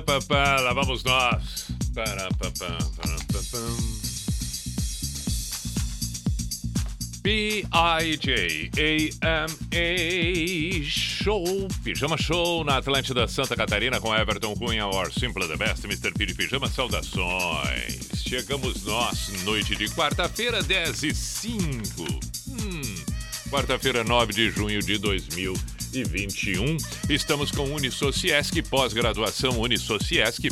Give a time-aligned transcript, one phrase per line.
[0.00, 1.66] Parapapá, lá vamos nós.
[1.94, 3.58] Parapapá, parapapá.
[7.22, 7.70] B-I-J-A-M-A
[10.84, 16.12] Show, Pijama Show na Atlântida Santa Catarina com Everton Cunha, or Simple the Best, Mr.
[16.14, 18.22] P de Pijama, saudações.
[18.26, 22.02] Chegamos nós, noite de quarta-feira, 10 e 5.
[22.48, 22.80] Hum,
[23.50, 24.96] quarta-feira, 9 de junho de
[25.90, 26.76] 2021.
[27.08, 30.48] Estamos com Unisociesc, pós-graduação Unisociesc.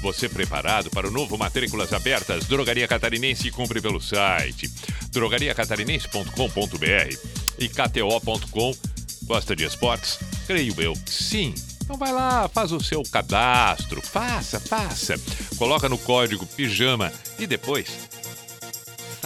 [0.00, 2.44] Você preparado para o novo Matrículas Abertas?
[2.44, 4.70] Drogaria Catarinense cumpre pelo site
[5.10, 7.18] drogariacatarinense.com.br
[7.58, 8.76] e kto.com.
[9.22, 10.18] Gosta de esportes?
[10.46, 11.54] Creio eu sim.
[11.82, 15.14] Então vai lá, faz o seu cadastro, faça, faça.
[15.56, 18.13] Coloca no código pijama e depois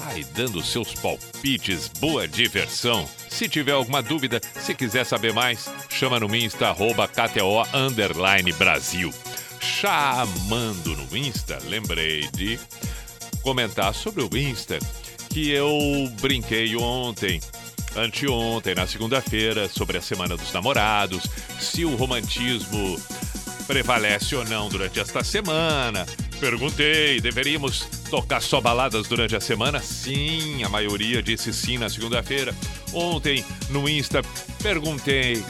[0.08, 3.06] sai dando seus palpites, boa diversão.
[3.28, 9.12] Se tiver alguma dúvida, se quiser saber mais, chama no Insta, arroba KTO Underline Brasil.
[9.60, 12.58] Chamando no Insta, lembrei de
[13.42, 14.78] comentar sobre o Insta
[15.28, 15.78] que eu
[16.22, 17.38] brinquei ontem,
[17.94, 21.24] anteontem, na segunda-feira, sobre a Semana dos Namorados,
[21.60, 22.98] se o romantismo
[23.66, 26.06] prevalece ou não durante esta semana.
[26.40, 29.80] Perguntei, deveríamos tocar só baladas durante a semana?
[29.80, 32.54] Sim, a maioria disse sim na segunda-feira.
[32.92, 34.22] Ontem, no Insta,
[34.62, 35.42] perguntei: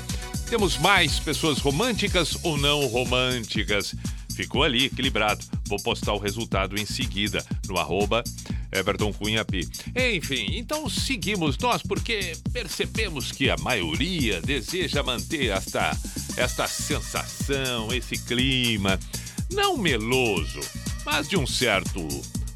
[0.48, 3.94] temos mais pessoas românticas ou não românticas?
[4.34, 5.44] Ficou ali equilibrado.
[5.66, 8.24] Vou postar o resultado em seguida no arroba
[8.72, 9.44] Everton Cunha.
[9.94, 15.94] Enfim, então seguimos nós porque percebemos que a maioria deseja manter esta,
[16.36, 18.98] esta sensação, esse clima,
[19.50, 20.60] não meloso,
[21.04, 22.06] mas de um certo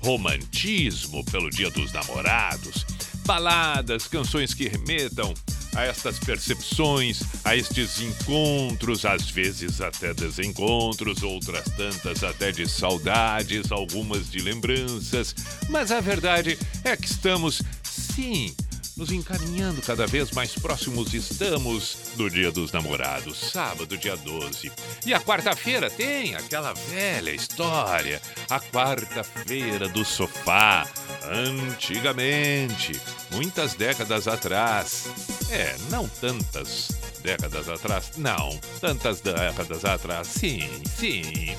[0.01, 2.85] romantismo pelo Dia dos Namorados.
[3.25, 5.33] Baladas, canções que remetam
[5.75, 13.73] a estas percepções, a estes encontros, às vezes até desencontros, outras tantas até de saudades,
[13.73, 15.35] algumas de lembranças.
[15.69, 18.55] Mas a verdade é que estamos, sim,
[18.97, 24.71] nos encaminhando cada vez mais próximos estamos do Dia dos Namorados, sábado, dia 12.
[25.07, 28.21] E a quarta-feira tem aquela velha história,
[28.51, 30.87] a quarta-feira do sofá.
[31.25, 35.07] Antigamente, muitas décadas atrás.
[35.51, 36.91] É, não tantas
[37.23, 41.57] décadas atrás, não, tantas décadas atrás, sim, sim.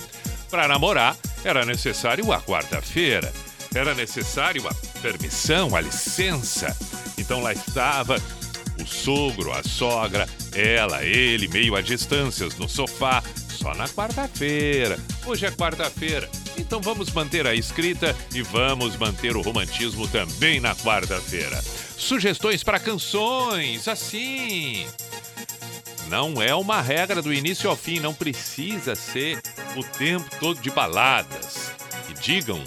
[0.49, 3.33] Para namorar era necessário a quarta-feira,
[3.75, 6.75] era necessário a permissão, a licença.
[7.17, 8.21] Então lá estava
[8.81, 14.99] o sogro, a sogra, ela, ele, meio a distâncias no sofá, só na quarta-feira.
[15.25, 20.75] Hoje é quarta-feira, então vamos manter a escrita e vamos manter o romantismo também na
[20.75, 21.61] quarta-feira.
[21.97, 24.85] Sugestões para canções, assim.
[26.09, 29.41] Não é uma regra do início ao fim, não precisa ser
[29.75, 31.71] o tempo todo de baladas.
[32.05, 32.61] Que digam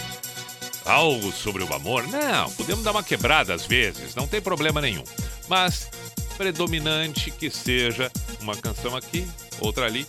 [0.87, 2.07] algo sobre o amor?
[2.09, 5.05] Não, podemos dar uma quebrada às vezes, não tem problema nenhum.
[5.49, 5.89] Mas
[6.37, 8.11] predominante que seja
[8.41, 9.27] uma canção aqui,
[9.61, 10.07] outra ali,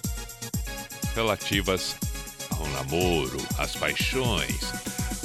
[1.16, 1.96] relativas
[2.52, 4.74] ao namoro, às paixões.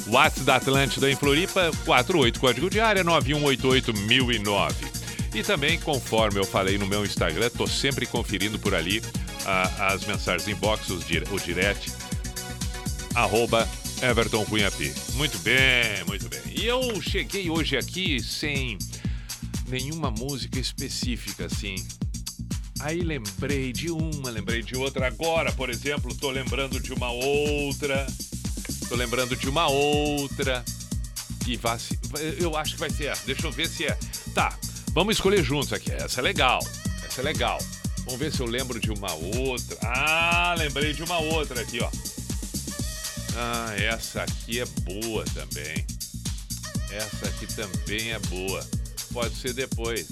[0.07, 4.73] WhatsApp da Atlântida em Floripa, 48 código de área 9188009.
[5.33, 9.01] E também, conforme eu falei no meu Instagram, tô sempre conferindo por ali
[9.45, 10.99] a, as mensagens inbox, o
[11.39, 11.91] direct,
[13.15, 13.67] arroba
[14.01, 14.71] Everton Cunha.
[15.13, 16.41] Muito bem, muito bem.
[16.55, 18.77] E eu cheguei hoje aqui sem
[19.67, 21.75] nenhuma música específica, assim.
[22.79, 25.07] Aí lembrei de uma, lembrei de outra.
[25.07, 28.05] Agora, por exemplo, tô lembrando de uma outra.
[28.89, 30.63] Tô lembrando de uma outra.
[31.47, 31.77] E vai,
[32.39, 33.17] eu acho que vai ser.
[33.25, 33.97] Deixa eu ver se é.
[34.33, 34.57] Tá,
[34.91, 35.91] vamos escolher juntos aqui.
[35.91, 36.59] Essa é legal.
[37.05, 37.59] Essa é legal.
[38.05, 39.77] Vamos ver se eu lembro de uma outra.
[39.81, 41.89] Ah, lembrei de uma outra aqui, ó.
[43.35, 45.85] Ah, essa aqui é boa também.
[46.91, 48.65] Essa aqui também é boa.
[49.11, 50.07] Pode ser depois.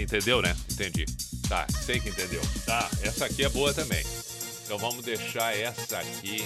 [0.00, 0.56] Entendeu, né?
[0.70, 1.06] Entendi.
[1.48, 2.42] Tá, sei que entendeu.
[2.64, 4.04] Tá, essa aqui é boa também.
[4.64, 6.44] Então vamos deixar essa aqui.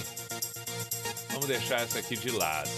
[1.31, 2.71] Vamos deixar essa aqui de lado.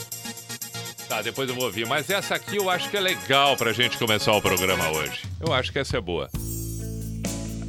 [1.09, 1.87] Tá, depois eu vou ouvir.
[1.87, 5.23] Mas essa aqui eu acho que é legal pra gente começar o programa hoje.
[5.41, 6.29] Eu acho que essa é boa.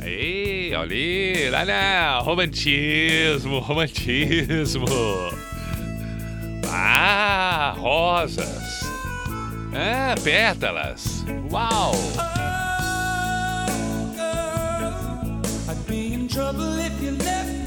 [0.09, 4.85] Ei, olha lá, lá, romantismo, romantismo.
[6.65, 8.79] Ah, rosas.
[9.73, 11.25] Ah, pétalas.
[11.51, 11.91] Uau!
[11.91, 12.27] Oh,
[16.29, 17.66] girl,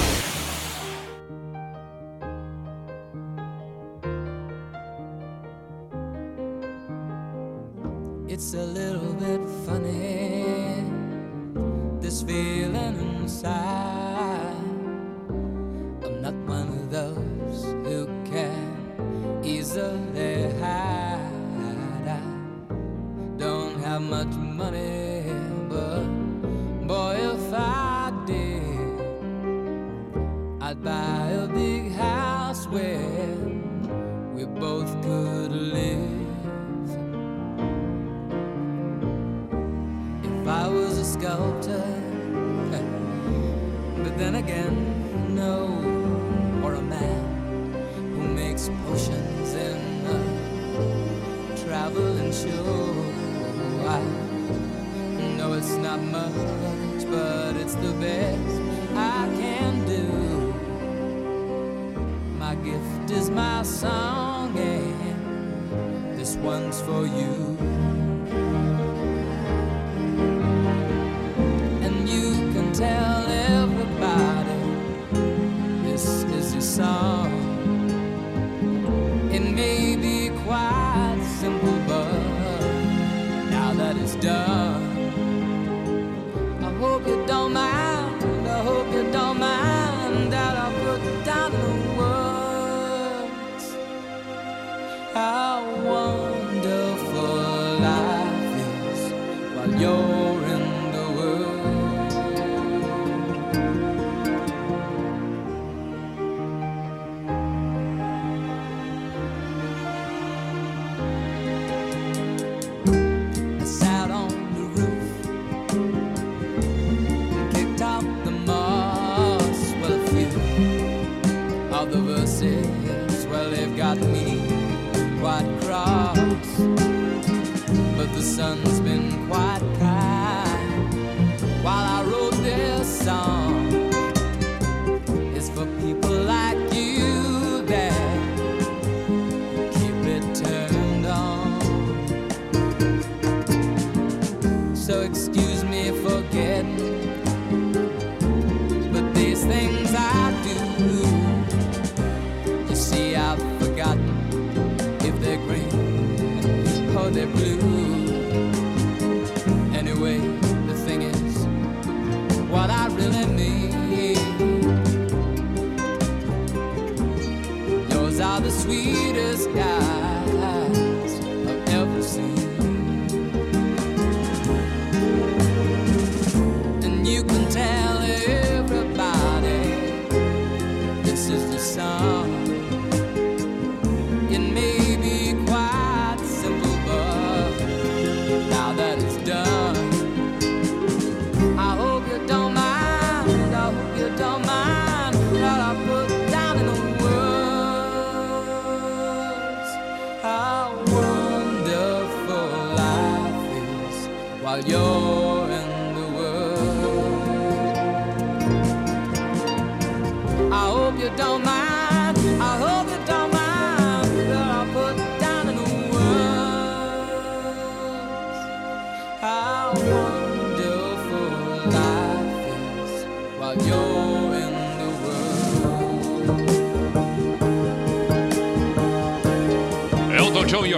[145.11, 145.50] excuse.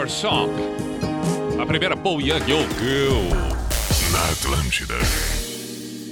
[0.03, 0.49] Your Song.
[1.57, 3.29] A primeira Paul Young ouviu.
[4.11, 4.95] Na Atlântida.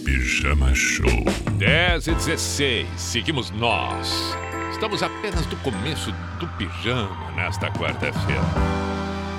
[0.06, 1.26] Pijama Show.
[1.58, 2.88] 10 e 16.
[2.96, 4.34] Seguimos nós.
[4.72, 8.42] Estamos apenas no começo do pijama nesta quarta-feira.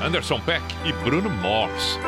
[0.04, 1.98] Anderson Peck e Bruno Morse.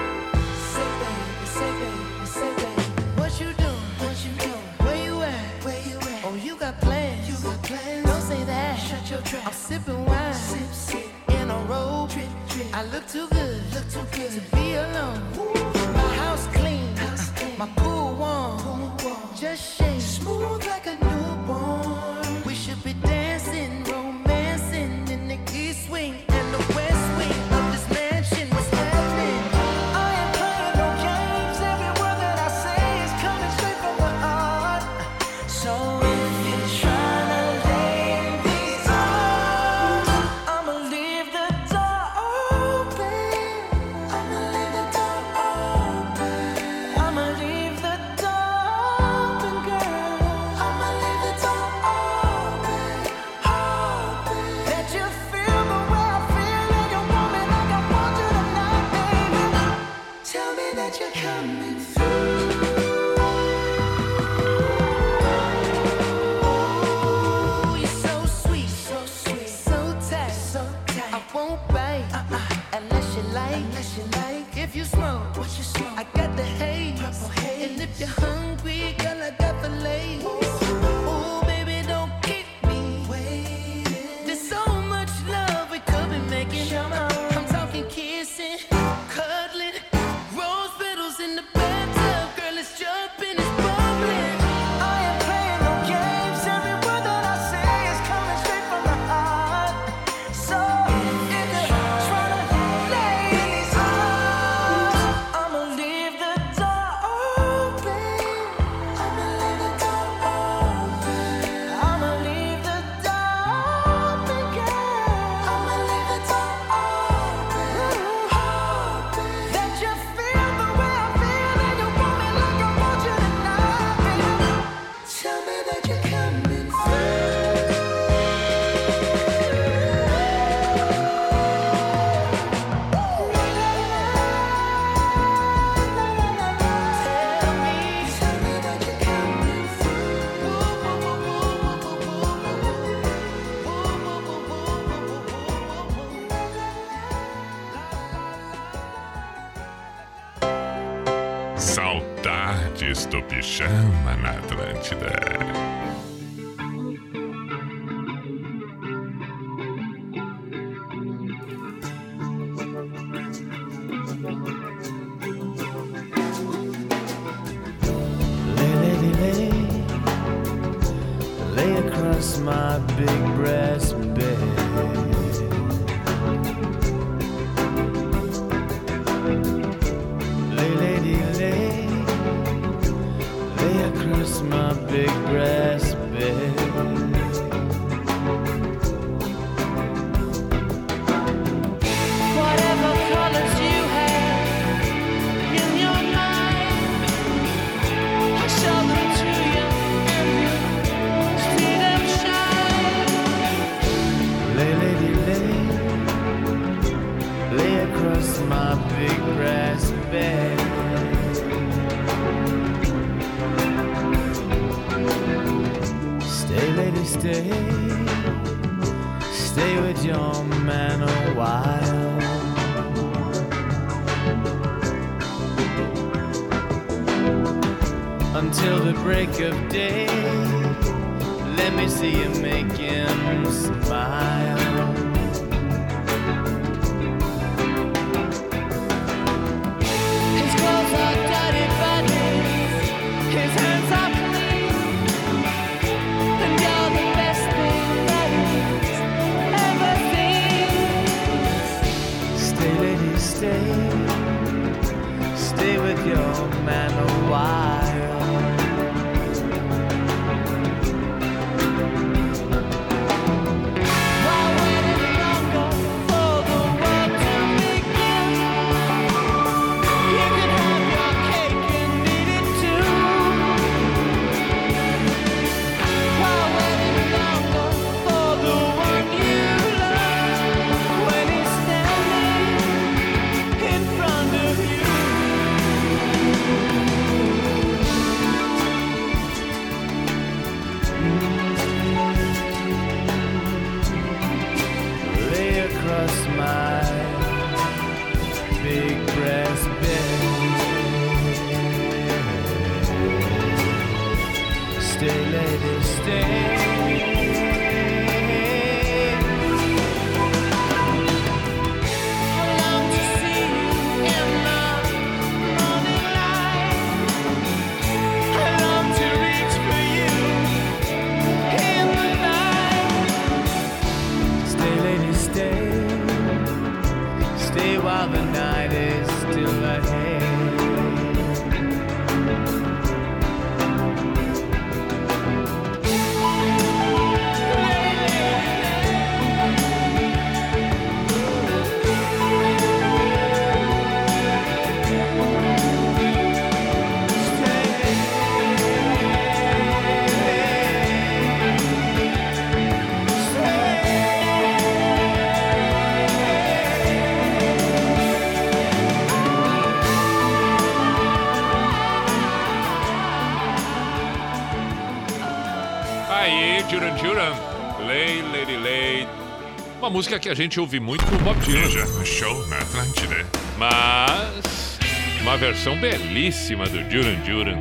[370.05, 371.63] Música que a gente ouve muito com o Bob Dylan.
[371.63, 373.27] Pijama Show na Atlântida.
[373.57, 374.79] Mas
[375.23, 377.57] uma versão belíssima do Duran Duran,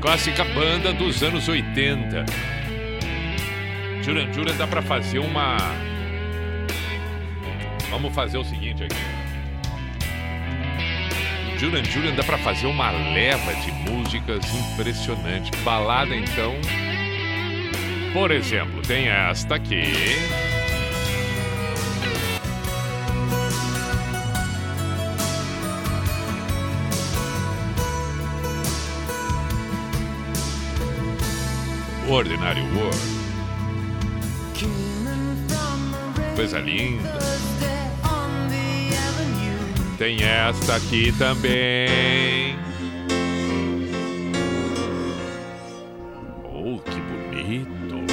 [0.00, 2.24] clássica banda dos anos 80.
[4.04, 5.56] Duran Duran dá pra fazer uma.
[7.90, 8.94] Vamos fazer o seguinte aqui.
[11.52, 15.50] O Duran Duran dá pra fazer uma leva de músicas impressionante.
[15.64, 16.54] Balada então.
[18.12, 19.82] Por exemplo, tem esta aqui.
[32.18, 32.98] Ordinary World.
[36.34, 37.16] Coisa linda.
[39.96, 42.56] Tem esta aqui também.
[46.44, 48.04] Oh, que bonito.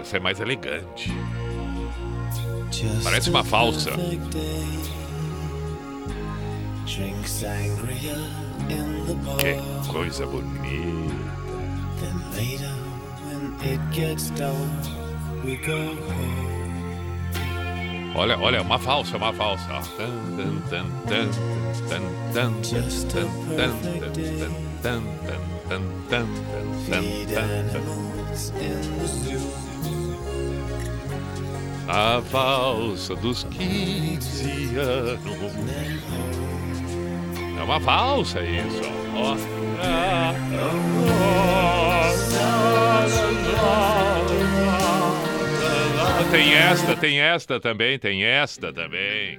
[0.00, 1.12] Essa é mais elegante.
[3.04, 3.90] Parece uma falsa.
[9.38, 9.60] Que
[9.92, 11.14] coisa bonita.
[12.00, 12.74] Then later,
[13.24, 14.56] when it gets dark,
[15.44, 16.56] we go home.
[18.16, 19.76] Olha, olha, uma falsa, uma falsa.
[19.76, 19.82] a
[21.90, 22.52] tan, tan,
[23.56, 24.38] perfect day.
[24.40, 25.02] tan, tan,
[25.68, 27.82] tan, tan, tan, Feed tan, tan, tan.
[27.82, 29.40] animals in the zoo.
[31.88, 36.65] A valsa dos 15 anos.
[37.58, 38.82] É uma valsa isso,
[46.30, 49.38] Tem esta, tem esta também, tem esta também.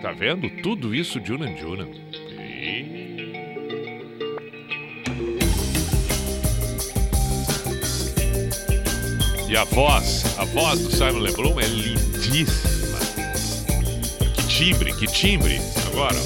[0.00, 0.48] Tá vendo?
[0.62, 1.88] Tudo isso Junan Junan.
[9.48, 9.56] E...
[9.56, 12.85] A voz, a voz do Simon LeBron é lindíssima.
[14.56, 15.60] Timbre, que timbre.
[15.86, 16.16] Agora,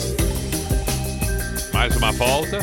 [1.73, 2.61] mais uma volta.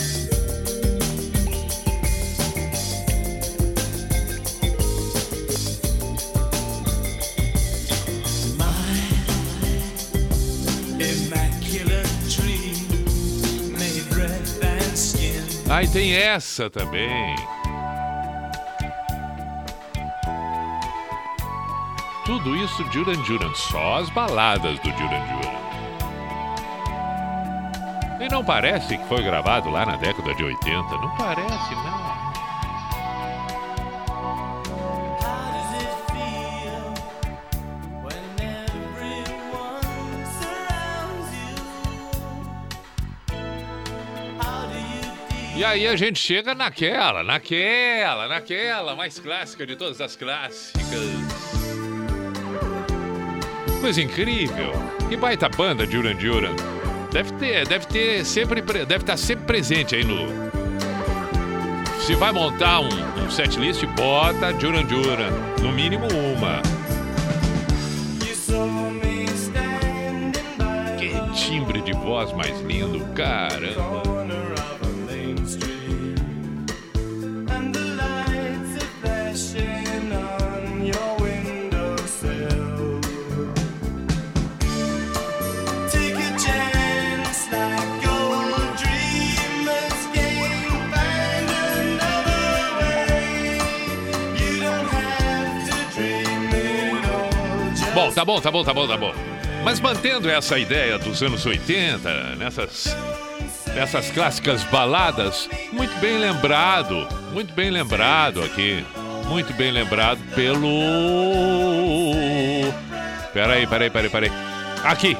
[15.69, 17.57] Ah, e tem essa também.
[22.38, 25.58] Tudo isso Duran Duran, só as baladas do Duran Duran.
[28.23, 32.08] E não parece que foi gravado lá na década de 80, não parece, não.
[45.56, 51.27] E aí a gente chega naquela, naquela, naquela mais clássica de todas as clássicas.
[53.82, 54.72] Coisa incrível.
[55.08, 56.56] Que baita banda Duran Duran.
[57.12, 60.28] Deve ter, deve ter sempre, pre- deve estar sempre presente aí no.
[62.02, 62.90] Se vai montar um,
[63.24, 65.32] um setlist, bota Duran Duran.
[65.62, 66.62] No mínimo uma.
[70.98, 74.07] Que timbre de voz mais lindo, caramba.
[98.17, 99.13] Tá bom, tá bom, tá bom, tá bom.
[99.63, 102.97] Mas mantendo essa ideia dos anos 80, nessas,
[103.75, 108.84] nessas clássicas baladas, muito bem lembrado, muito bem lembrado aqui.
[109.27, 110.67] Muito bem lembrado pelo.
[113.34, 114.32] Peraí, peraí, peraí, peraí.
[114.84, 115.15] Aqui,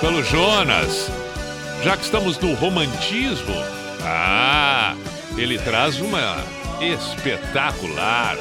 [0.00, 1.10] pelo Jonas.
[1.82, 3.54] Já que estamos no romantismo,
[4.02, 4.94] ah,
[5.36, 6.36] ele traz uma
[6.80, 8.36] espetacular.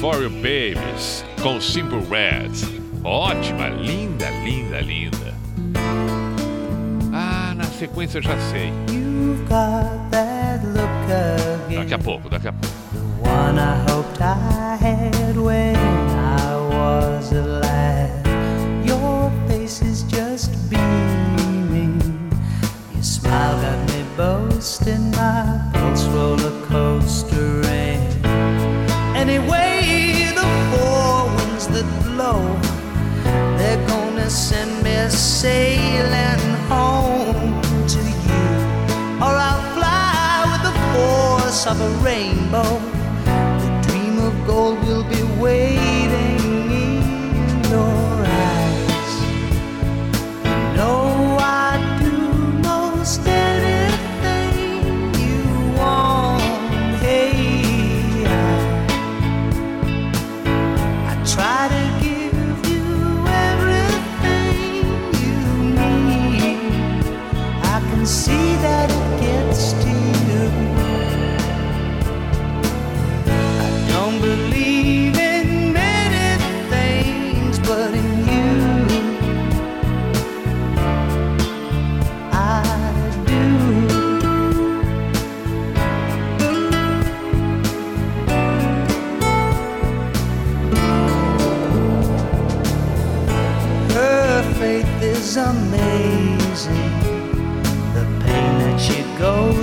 [0.00, 2.52] For Your Babies, com Simple Red.
[3.02, 5.34] Ótima, linda, linda, linda.
[7.12, 8.72] Ah, na sequência eu já sei.
[11.74, 12.76] Daqui a pouco, daqui a pouco.
[12.92, 18.10] The one I hoped I had when I was a lad.
[18.84, 21.98] Your face is just beaming.
[22.92, 25.65] Your smile got me boasting my
[34.30, 38.46] send me sailing home to you.
[39.24, 42.80] Or I'll fly with the force of a rainbow.
[43.62, 45.75] The dream of gold will be waiting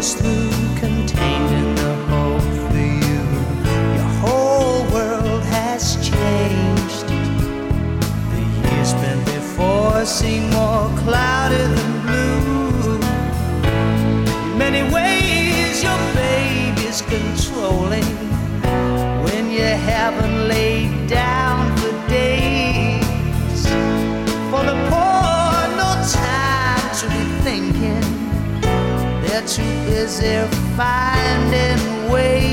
[0.04, 0.43] goes through,
[29.86, 30.38] busy
[30.76, 32.53] finding ways,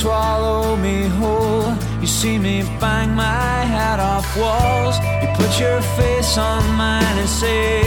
[0.00, 1.76] swallow me whole.
[2.00, 4.96] You see me bang my head off walls.
[5.20, 7.82] You put your face on mine and say,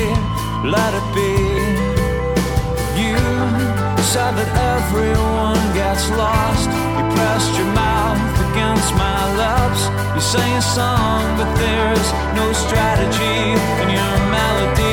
[0.75, 1.33] Let it be.
[3.01, 3.17] You
[4.13, 6.69] said that everyone gets lost.
[6.97, 9.81] You pressed your mouth against my lips.
[10.15, 13.39] You sang a song, but there's no strategy
[13.81, 14.92] in your melody.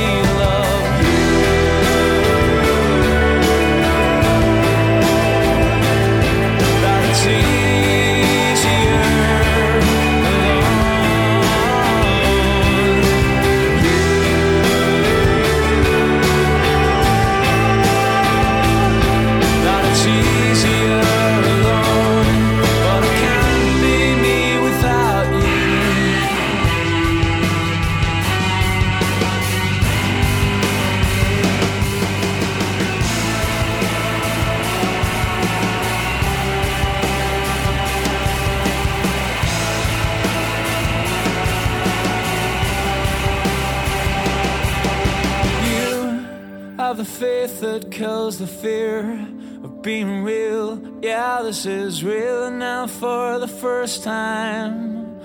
[47.60, 49.26] that kills the fear
[49.62, 50.80] of being real.
[51.02, 55.20] Yeah, this is real now for the first time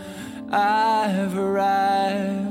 [0.52, 2.45] I've arrived.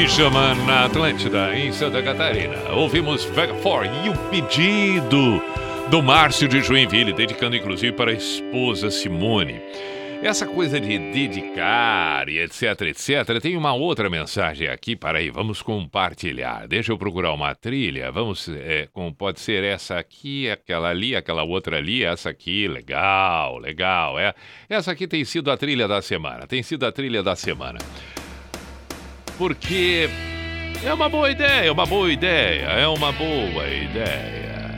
[0.00, 2.56] Fisherman na Atlântida, em Santa Catarina.
[2.70, 5.42] Ouvimos Vega For You pedido
[5.90, 9.60] do Márcio de Joinville, dedicando inclusive para a esposa Simone.
[10.22, 15.60] Essa coisa de dedicar e etc, etc, tem uma outra mensagem aqui, para aí, vamos
[15.60, 16.66] compartilhar.
[16.66, 21.42] Deixa eu procurar uma trilha, vamos, é, como pode ser essa aqui, aquela ali, aquela
[21.42, 24.32] outra ali, essa aqui, legal, legal, é.
[24.66, 27.78] Essa aqui tem sido a trilha da semana, tem sido a trilha da semana.
[29.40, 30.06] Porque
[30.84, 34.74] é uma boa ideia, é uma boa ideia, é uma boa ideia.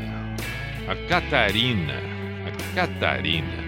[0.86, 1.94] A Catarina,
[2.46, 3.64] a Catarina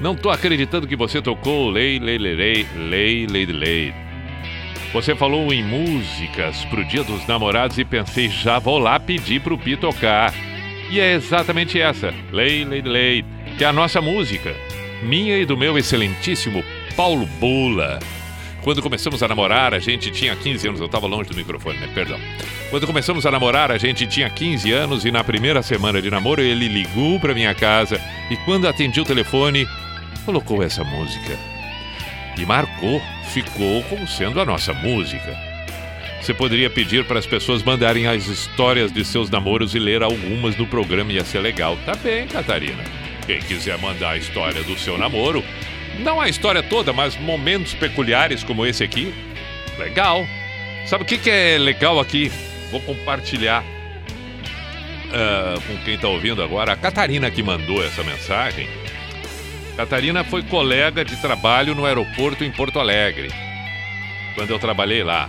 [0.00, 3.94] não tô acreditando que você tocou Lei, Lei, Lei, Lei, Lei, Lei, Lei.
[4.90, 9.58] Você falou em músicas pro Dia dos Namorados e pensei, já vou lá pedir pro
[9.58, 10.32] Pi tocar.
[10.90, 13.24] E é exatamente essa, Lei, Lei, Lei,
[13.58, 14.56] que é a nossa música.
[15.02, 16.64] Minha e do meu excelentíssimo
[16.96, 17.98] Paulo Bula.
[18.66, 20.80] Quando começamos a namorar, a gente tinha 15 anos.
[20.80, 21.88] Eu tava longe do microfone, né?
[21.94, 22.18] Perdão.
[22.68, 26.42] Quando começamos a namorar, a gente tinha 15 anos e na primeira semana de namoro
[26.42, 29.68] ele ligou pra minha casa e quando atendi o telefone,
[30.24, 31.38] colocou essa música.
[32.36, 33.00] E marcou,
[33.32, 35.38] ficou como sendo a nossa música.
[36.20, 40.56] Você poderia pedir para as pessoas mandarem as histórias de seus namoros e ler algumas
[40.56, 41.78] no programa, ia ser legal.
[41.86, 42.82] Tá bem, Catarina.
[43.28, 45.44] Quem quiser mandar a história do seu namoro,
[45.98, 49.14] não a história toda, mas momentos peculiares como esse aqui,
[49.78, 50.26] legal.
[50.86, 52.30] Sabe o que, que é legal aqui?
[52.70, 56.72] Vou compartilhar uh, com quem está ouvindo agora.
[56.72, 58.68] A Catarina que mandou essa mensagem
[59.76, 63.28] Catarina foi colega de trabalho no aeroporto em Porto Alegre,
[64.34, 65.28] quando eu trabalhei lá.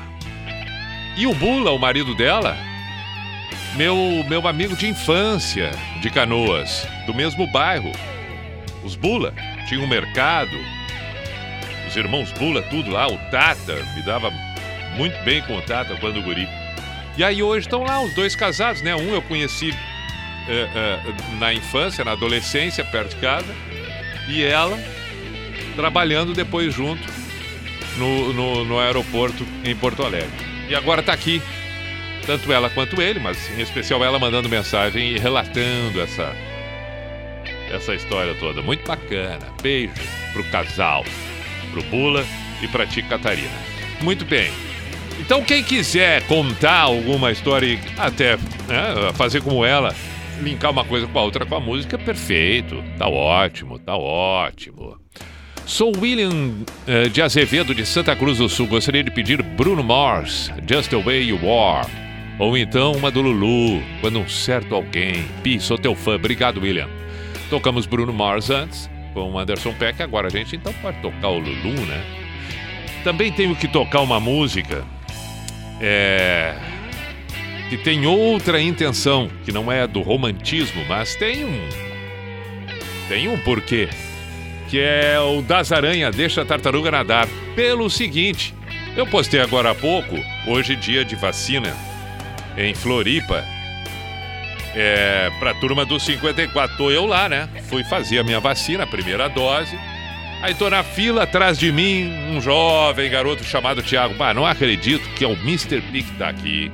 [1.17, 2.57] E o Bula, o marido dela,
[3.75, 7.91] meu, meu amigo de infância de Canoas, do mesmo bairro.
[8.85, 9.33] Os Bula
[9.67, 10.57] tinham um mercado,
[11.87, 14.31] os irmãos Bula, tudo lá, o Tata, me dava
[14.95, 16.47] muito bem com o Tata quando guri.
[17.17, 18.95] E aí hoje estão lá os dois casados, né?
[18.95, 19.73] Um eu conheci
[20.47, 20.99] é, é,
[21.39, 23.53] na infância, na adolescência, perto de casa
[24.27, 24.77] e ela
[25.75, 27.01] trabalhando depois junto
[27.97, 30.29] no, no, no aeroporto em Porto Alegre.
[30.69, 31.41] E agora está aqui,
[32.25, 36.35] tanto ela quanto ele, mas em especial ela mandando mensagem e relatando essa,
[37.71, 38.61] essa história toda.
[38.61, 39.47] Muito bacana.
[39.61, 39.93] Beijo
[40.33, 41.03] pro casal,
[41.71, 42.25] pro Bula
[42.61, 43.49] e pra ti, Catarina.
[44.01, 44.51] Muito bem.
[45.19, 49.95] Então, quem quiser contar alguma história, até né, fazer como ela,
[50.41, 52.83] linkar uma coisa com a outra com a música, perfeito.
[52.97, 54.97] Tá ótimo, tá ótimo.
[55.65, 58.67] Sou William uh, de Azevedo, de Santa Cruz do Sul.
[58.67, 61.89] Gostaria de pedir Bruno Mars, Just the Way You Are.
[62.39, 65.25] Ou então uma do Lulu, quando um certo alguém.
[65.43, 66.15] Pi, sou teu fã.
[66.15, 66.87] Obrigado, William.
[67.49, 70.01] Tocamos Bruno Mars antes, com Anderson Peck.
[70.01, 72.03] Agora a gente então pode tocar o Lulu, né?
[73.03, 74.83] Também tenho que tocar uma música.
[75.79, 76.55] É
[77.69, 81.69] que tem outra intenção, que não é do romantismo, mas tem um.
[83.09, 83.89] Tem um porquê.
[84.69, 87.27] Que é o das aranha deixa a tartaruga nadar.
[87.55, 88.53] Pelo seguinte,
[88.95, 91.75] eu postei agora há pouco, hoje dia de vacina,
[92.57, 93.43] em Floripa.
[94.79, 96.77] É, pra turma dos 54.
[96.77, 97.49] Tô eu lá, né?
[97.67, 99.75] Fui fazer a minha vacina, a primeira dose.
[100.39, 104.13] Aí tô na fila atrás de mim, um jovem garoto chamado Thiago.
[104.13, 105.81] Bah, não acredito que é o Mr.
[105.81, 106.71] Big que tá aqui.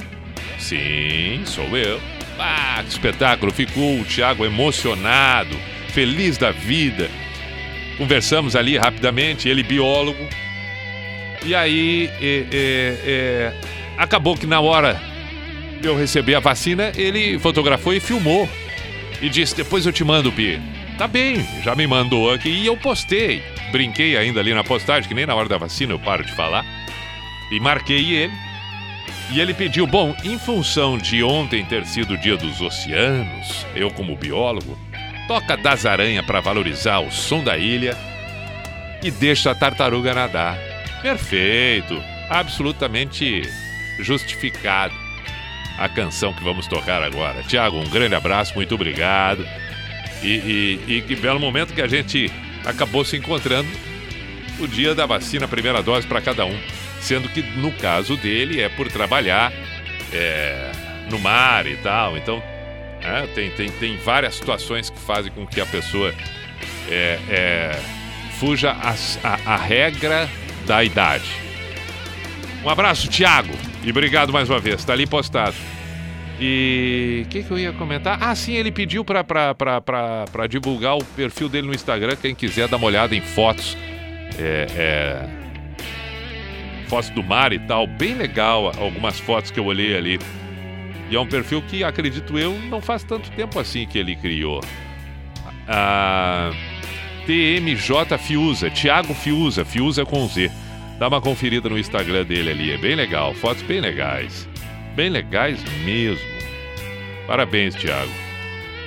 [0.60, 2.02] Sim, sou eu.
[2.38, 3.54] Ah, que espetáculo!
[3.54, 7.10] Ficou o Thiago emocionado, feliz da vida.
[7.98, 10.28] Conversamos ali rapidamente, ele biólogo.
[11.46, 13.54] E aí, é, é, é,
[13.98, 15.13] acabou que na hora
[15.88, 18.50] eu receber a vacina, ele fotografou e filmou.
[19.22, 20.62] E disse: Depois eu te mando, Pi.
[20.98, 23.42] Tá bem, já me mandou aqui e eu postei.
[23.72, 26.66] Brinquei ainda ali na postagem, que nem na hora da vacina eu paro de falar.
[27.52, 28.34] E marquei ele.
[29.32, 33.90] E ele pediu: bom, em função de ontem ter sido o dia dos oceanos, eu,
[33.90, 34.78] como biólogo,
[35.28, 37.98] toca das aranhas para valorizar o som da ilha
[39.02, 40.58] e deixa a tartaruga nadar.
[41.02, 43.42] Perfeito, absolutamente
[44.00, 45.03] justificado
[45.84, 47.44] a canção que vamos tocar agora.
[47.44, 49.46] Tiago, um grande abraço, muito obrigado.
[50.22, 52.32] E, e, e que belo momento que a gente
[52.66, 53.68] acabou se encontrando
[54.60, 56.58] o dia da vacina, primeira dose para cada um
[57.04, 59.52] sendo que no caso dele é por trabalhar
[60.12, 60.72] é,
[61.10, 62.18] no mar e tal.
[62.18, 62.42] Então,
[63.02, 66.14] é, tem, tem, tem várias situações que fazem com que a pessoa
[66.90, 67.82] é, é
[68.40, 70.30] fuja a, a, a, regra
[70.66, 71.30] da idade.
[72.64, 73.54] Um abraço, Thiago,
[73.84, 74.76] e obrigado mais uma vez.
[74.76, 75.56] Está ali postado.
[76.40, 78.18] E o que, que, eu ia comentar?
[78.22, 82.16] Ah, sim, ele pediu para divulgar o perfil dele no Instagram.
[82.16, 83.78] Quem quiser dar uma olhada em fotos.
[84.40, 85.44] É, é
[86.88, 87.88] fotos do mar e tal.
[87.88, 90.20] Bem legal algumas fotos que eu olhei ali.
[91.10, 94.62] E é um perfil que, acredito eu, não faz tanto tempo assim que ele criou.
[95.68, 96.52] Ah,
[97.26, 100.52] TMJ Fiuza, Thiago Fiuza, Fiuza com Z.
[101.00, 104.48] Dá uma conferida no Instagram dele ali, é bem legal, fotos bem legais.
[104.96, 106.28] Bem legais mesmo.
[107.28, 108.12] Parabéns, Thiago.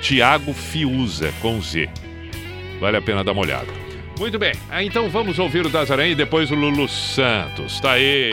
[0.01, 1.89] Thiago Fiuza com Z.
[2.79, 3.67] Vale a pena dar uma olhada.
[4.19, 7.79] Muito bem, ah, então vamos ouvir o Aranha e depois o Lulu Santos.
[7.79, 8.31] Tá aí.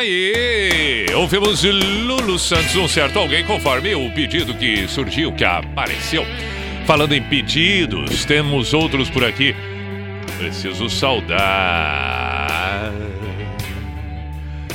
[0.00, 6.24] Aí, ouvimos Lulu Santos, um certo alguém, conforme o pedido que surgiu, que apareceu.
[6.86, 9.54] Falando em pedidos, temos outros por aqui.
[10.38, 12.94] Preciso saudar.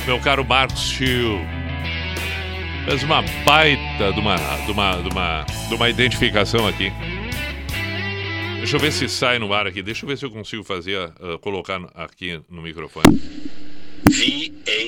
[0.06, 1.40] Meu caro Marcos Chiu.
[2.84, 6.92] Fez uma baita de uma, de uma, de uma, de uma identificação aqui.
[8.58, 9.82] Deixa eu ver se sai no ar aqui.
[9.82, 13.20] Deixa eu ver se eu consigo fazer, uh, colocar aqui no microfone.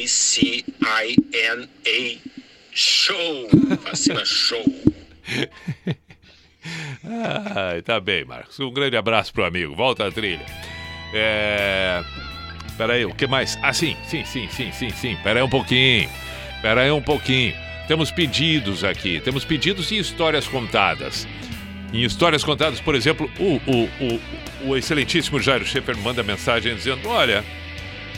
[0.08, 2.00] V-A-C-I-N-A
[2.72, 3.48] Show.
[3.84, 4.64] Vacina show.
[7.54, 8.58] Ai, tá bem, Marcos.
[8.60, 9.74] Um grande abraço pro amigo.
[9.74, 10.44] Volta à trilha.
[11.12, 12.02] É.
[12.76, 13.58] Pera aí, o que mais?
[13.62, 15.16] Ah, sim, sim, sim, sim, sim, sim.
[15.22, 16.08] Pera aí um pouquinho.
[16.62, 17.54] Pera aí um pouquinho.
[17.86, 19.20] Temos pedidos aqui.
[19.20, 21.26] Temos pedidos e histórias contadas.
[21.92, 24.20] Em histórias contadas, por exemplo, o, o, o,
[24.70, 27.44] o excelentíssimo Jairo Schaefer manda mensagem dizendo: Olha,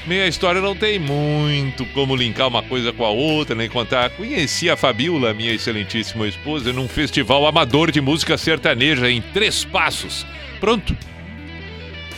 [0.06, 4.10] minha história não tem muito como linkar uma coisa com a outra, nem contar.
[4.10, 10.26] Conheci a Fabiola, minha excelentíssima esposa, num festival amador de música sertaneja em Três Passos.
[10.58, 10.96] Pronto.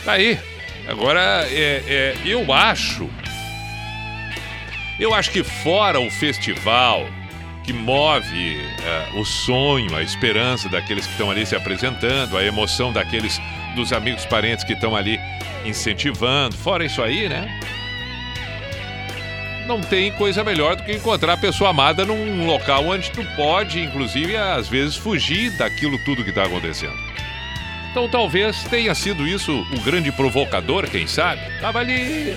[0.05, 0.39] Tá aí.
[0.87, 3.09] Agora, é, é, eu acho.
[4.99, 7.07] Eu acho que fora o festival
[7.63, 12.91] que move é, o sonho, a esperança daqueles que estão ali se apresentando, a emoção
[12.91, 13.39] daqueles
[13.75, 15.19] dos amigos parentes que estão ali
[15.65, 16.55] incentivando.
[16.57, 17.59] Fora isso aí, né?
[19.65, 23.81] Não tem coisa melhor do que encontrar a pessoa amada num local onde tu pode,
[23.81, 26.97] inclusive, às vezes fugir daquilo tudo que está acontecendo.
[27.89, 31.41] Então talvez tenha sido isso o grande provocador, quem sabe?
[31.61, 32.35] Tava ali,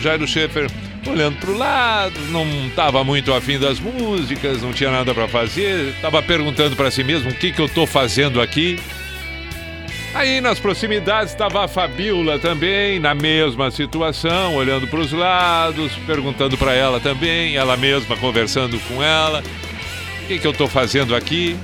[0.00, 0.68] Jairo Schaefer
[1.08, 6.22] olhando pro lado, não tava muito afim das músicas, não tinha nada para fazer, tava
[6.22, 8.78] perguntando para si mesmo o que que eu tô fazendo aqui.
[10.12, 16.58] Aí nas proximidades estava a Fabiola também, na mesma situação, olhando para os lados, perguntando
[16.58, 19.40] para ela também, ela mesma conversando com ela.
[20.24, 21.56] O que, que eu estou fazendo aqui?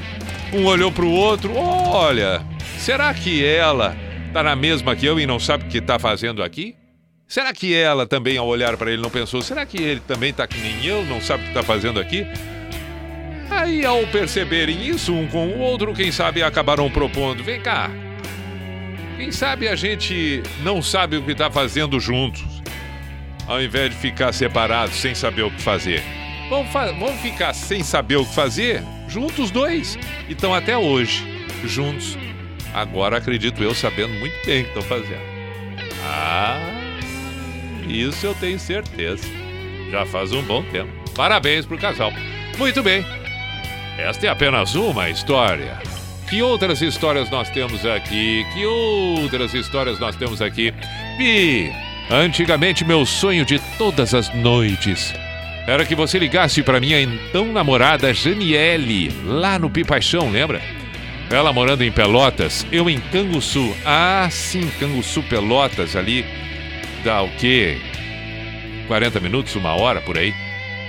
[0.52, 2.40] Um olhou para o outro, olha,
[2.78, 3.96] será que ela
[4.28, 6.76] está na mesma que eu e não sabe o que está fazendo aqui?
[7.28, 10.46] Será que ela também, ao olhar para ele, não pensou, será que ele também está
[10.46, 12.24] que nem eu, não sabe o que está fazendo aqui?
[13.50, 17.90] Aí, ao perceberem isso um com o outro, quem sabe acabaram propondo: vem cá,
[19.16, 22.44] quem sabe a gente não sabe o que está fazendo juntos,
[23.46, 26.02] ao invés de ficar separados sem saber o que fazer.
[26.48, 29.98] Vamos, fa vamos ficar sem saber o que fazer, juntos dois.
[30.28, 31.24] E estão até hoje,
[31.64, 32.16] juntos.
[32.72, 35.22] Agora acredito eu sabendo muito bem o que estão fazendo.
[36.04, 36.75] Ah,
[37.88, 39.26] isso eu tenho certeza.
[39.90, 40.90] Já faz um bom tempo.
[41.14, 42.12] Parabéns pro casal.
[42.58, 43.04] Muito bem.
[43.98, 45.78] Esta é apenas uma história.
[46.28, 48.44] Que outras histórias nós temos aqui?
[48.52, 50.74] Que outras histórias nós temos aqui?
[51.16, 51.72] Pi,
[52.10, 55.14] antigamente meu sonho de todas as noites
[55.66, 60.62] era que você ligasse para minha então namorada Janiele, lá no Pi Paixão, lembra?
[61.28, 63.74] Ela morando em Pelotas, eu em Canguçu.
[63.84, 66.24] Ah, sim, Canguçu Pelotas ali.
[67.06, 67.78] Dá o quê?
[68.88, 70.34] 40 minutos, uma hora por aí.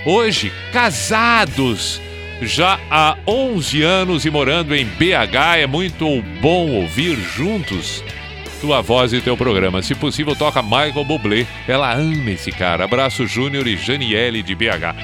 [0.03, 2.01] Hoje, casados
[2.41, 5.59] já há 11 anos e morando em BH.
[5.59, 8.03] É muito bom ouvir juntos
[8.59, 9.83] tua voz e teu programa.
[9.83, 11.45] Se possível, toca Michael Bublé.
[11.67, 12.85] Ela ama esse cara.
[12.85, 14.95] Abraço Júnior e Janiele de BH.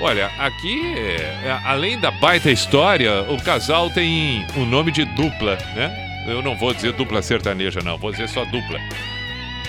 [0.00, 5.56] Olha, aqui, é, além da baita história, o casal tem o um nome de dupla,
[5.76, 6.24] né?
[6.26, 8.80] Eu não vou dizer dupla sertaneja, não, vou dizer só dupla.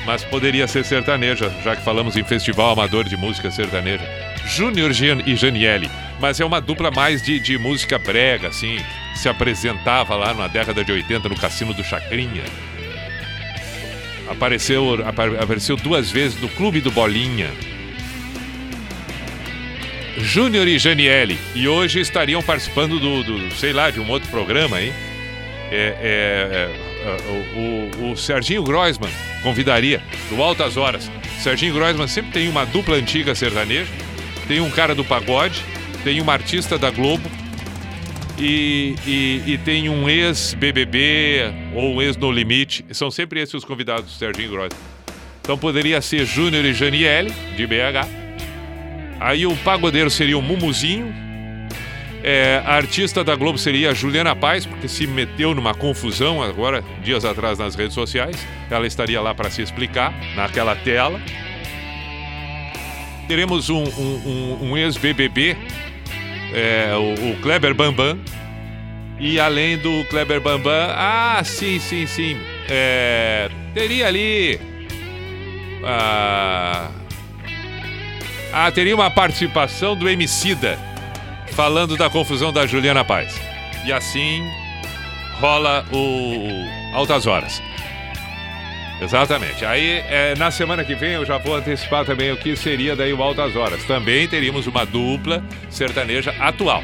[0.05, 4.03] Mas poderia ser sertaneja, já que falamos em festival amador de música sertaneja.
[4.45, 4.91] Júnior
[5.25, 5.89] e Janiele
[6.23, 8.77] mas é uma dupla mais de, de música brega, assim.
[9.13, 12.43] Se apresentava lá na década de 80 no Cassino do Chacrinha.
[14.29, 17.49] Apareceu, apareceu duas vezes no Clube do Bolinha.
[20.17, 21.37] Júnior e Janiele.
[21.53, 24.93] E hoje estariam participando do, do, sei lá, de um outro programa aí.
[25.71, 31.09] É, é, é, o, o, o Serginho Groisman convidaria, do Altas Horas.
[31.39, 33.91] Serginho Groisman sempre tem uma dupla antiga sertaneja,
[34.47, 35.63] tem um cara do pagode
[36.03, 37.23] tem uma artista da Globo
[38.37, 42.85] e, e, e tem um ex-BBB ou um ex-No Limite.
[42.91, 44.73] São sempre esses os convidados do Serginho Gross.
[45.41, 48.07] Então poderia ser Júnior e Janiele, de BH.
[49.19, 51.13] Aí o pagodeiro seria o Mumuzinho.
[52.25, 56.81] É, a artista da Globo seria a Juliana Paz, porque se meteu numa confusão agora,
[57.03, 58.47] dias atrás, nas redes sociais.
[58.71, 61.19] Ela estaria lá para se explicar naquela tela.
[63.27, 65.57] Teremos um, um, um, um ex-BBB
[66.53, 68.17] é, o, o, Kleber Bambam.
[69.19, 72.37] E além do Kleber Bambam, ah, sim, sim, sim.
[72.69, 74.59] É, teria ali.
[75.83, 76.89] Ah,
[78.53, 80.77] Ah, teria uma participação do Emicida
[81.53, 83.39] falando da confusão da Juliana Paz.
[83.85, 84.43] E assim
[85.39, 87.61] rola o Altas Horas.
[89.01, 89.65] Exatamente.
[89.65, 93.13] Aí, é, na semana que vem, eu já vou antecipar também o que seria daí
[93.13, 93.83] o Altas Horas.
[93.83, 96.83] Também teríamos uma dupla sertaneja atual.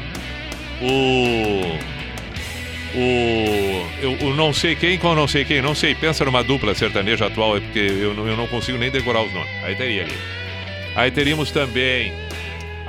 [0.82, 1.78] O.
[2.94, 3.86] O.
[4.02, 5.94] Eu, não sei quem com não sei quem, não sei.
[5.94, 9.50] Pensa numa dupla sertaneja atual, é porque eu, eu não consigo nem decorar os nomes.
[9.64, 10.18] Aí teria ali.
[10.94, 12.12] Aí teríamos também.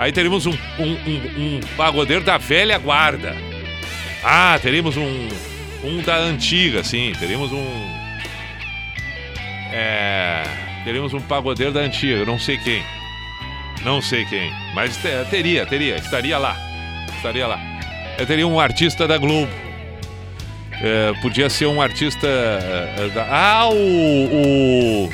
[0.01, 3.35] Aí teríamos um, um, um, um pagodeiro da velha guarda.
[4.23, 5.27] Ah, teríamos um.
[5.83, 7.11] Um da antiga, sim.
[7.19, 7.65] Teríamos um.
[9.71, 10.43] É.
[10.83, 12.83] Teríamos um pagodeiro da antiga, não sei quem.
[13.83, 14.51] Não sei quem.
[14.73, 16.57] Mas te- teria, teria, estaria lá.
[17.15, 17.59] Estaria lá.
[18.17, 19.51] Eu teria um artista da Globo.
[20.83, 22.27] É, podia ser um artista.
[22.27, 23.75] é, da- Ah, o.
[25.05, 25.09] o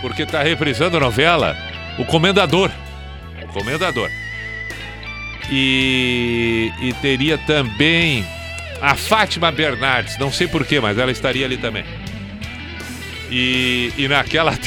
[0.00, 1.56] porque tá reprisando a novela.
[1.98, 2.70] O Comendador.
[3.42, 4.08] O Comendador.
[5.50, 8.24] E, e teria também
[8.80, 10.18] a Fátima Bernardes.
[10.18, 11.84] Não sei porquê, mas ela estaria ali também.
[13.30, 14.52] E, e naquela.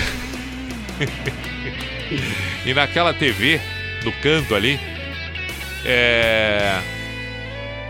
[2.65, 3.61] e naquela TV
[4.03, 4.79] do canto ali.
[5.85, 6.79] É.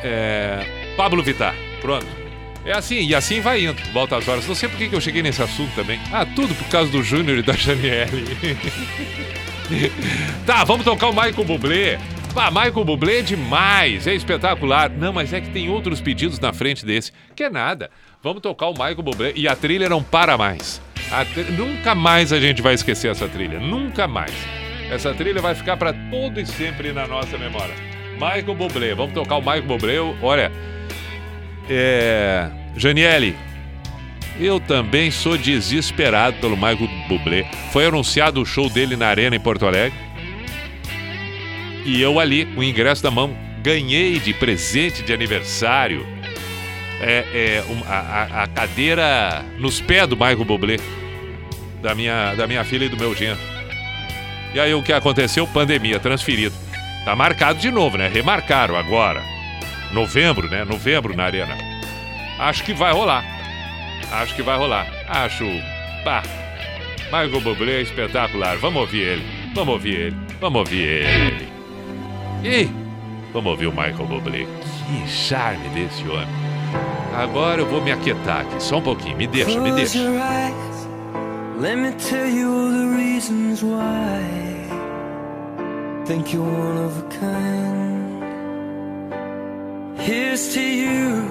[0.04, 0.66] É.
[0.96, 1.56] Pablo Vittar.
[1.82, 2.22] Pronto.
[2.64, 3.82] É assim, e assim vai indo.
[3.92, 4.48] Volta às horas.
[4.48, 6.00] Não sei por que eu cheguei nesse assunto também.
[6.12, 8.26] Ah, tudo por causa do Júnior e da Janiele.
[10.46, 12.00] tá, vamos tocar o Michael Bublé.
[12.36, 14.90] Ah, Michael Bublé é demais, é espetacular.
[14.90, 17.12] Não, mas é que tem outros pedidos na frente desse.
[17.36, 17.92] Que é nada.
[18.24, 20.82] Vamos tocar o Michael Bublé e a trilha não para mais.
[21.58, 23.60] Nunca mais a gente vai esquecer essa trilha.
[23.60, 24.34] Nunca mais.
[24.90, 27.76] Essa trilha vai ficar para todo e sempre na nossa memória.
[28.14, 28.96] Michael Bublé.
[28.96, 30.00] Vamos tocar o Michael Bublé.
[30.22, 30.52] Olha,
[31.70, 32.50] é...
[32.76, 33.36] Janiele,
[34.40, 37.44] eu também sou desesperado pelo Michael Bublé.
[37.72, 40.11] Foi anunciado o show dele na Arena em Porto Alegre.
[41.86, 46.06] E eu ali, o ingresso na mão, ganhei de presente de aniversário
[47.02, 50.78] é, é, um- a, a- cadeira nos pés do Michael Bublé.
[51.82, 53.40] Da minha, da minha filha e do meu genro.
[54.54, 55.48] E aí o que aconteceu?
[55.48, 56.54] Pandemia, transferido.
[57.04, 58.08] Tá marcado de novo, né?
[58.08, 59.24] Remarcaram agora.
[59.92, 60.64] Novembro, né?
[60.64, 61.58] Novembro na arena.
[62.38, 63.26] Acho que vai rolar.
[64.12, 64.88] Acho que vai rolar.
[65.08, 65.46] Acho.
[66.04, 66.22] Pá.
[67.06, 68.58] Michael Bublé é espetacular.
[68.58, 69.24] Vamos ouvir ele.
[69.56, 70.16] Vamos ouvir ele.
[70.40, 71.48] Vamos ouvir ele.
[72.44, 72.70] Ih!
[73.34, 74.48] Vamos ouvir o Michael Bublé.
[74.88, 76.28] Que charme desse homem.
[77.16, 78.62] Agora eu vou me aquietar aqui.
[78.62, 79.16] Só um pouquinho.
[79.16, 80.00] Me deixa, me deixa.
[81.60, 84.22] Let me tell you all the reasons why.
[86.06, 88.02] Think you're one of a kind.
[90.00, 91.30] Here's to you,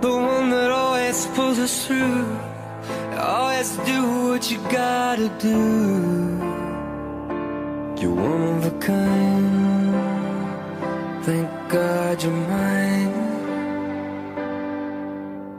[0.00, 2.26] the one that always pulls us through.
[3.16, 6.40] Always do what you gotta do.
[8.02, 9.81] You're one of a kind.
[11.22, 13.14] Thank God you're mine.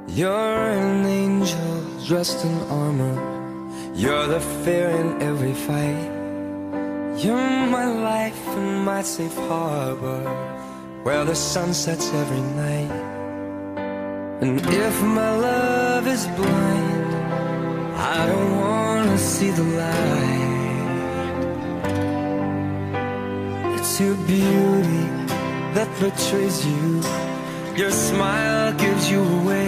[0.09, 3.15] You're an angel dressed in armor.
[3.95, 6.11] You're the fear in every fight.
[7.23, 10.23] You're my life and my safe harbor,
[11.03, 12.91] where the sun sets every night.
[14.41, 17.15] And if my love is blind,
[17.95, 20.43] I don't wanna see the light.
[23.77, 25.22] It's your beauty
[25.73, 27.01] that betrays you.
[27.75, 29.67] Your smile gives you away.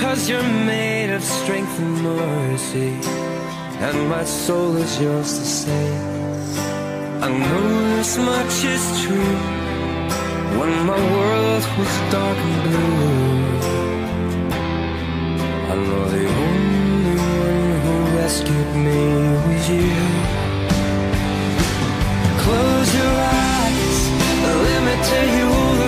[0.00, 2.92] Cause you're made of strength and mercy.
[3.86, 6.58] And my soul is yours to save.
[7.22, 9.36] I know this much is true.
[10.58, 13.38] When my world was dark and blue,
[15.72, 17.16] I know the only
[17.50, 19.02] one who rescued me
[19.46, 19.92] was you.
[22.44, 23.47] Close your eyes,
[24.64, 25.87] let me tell you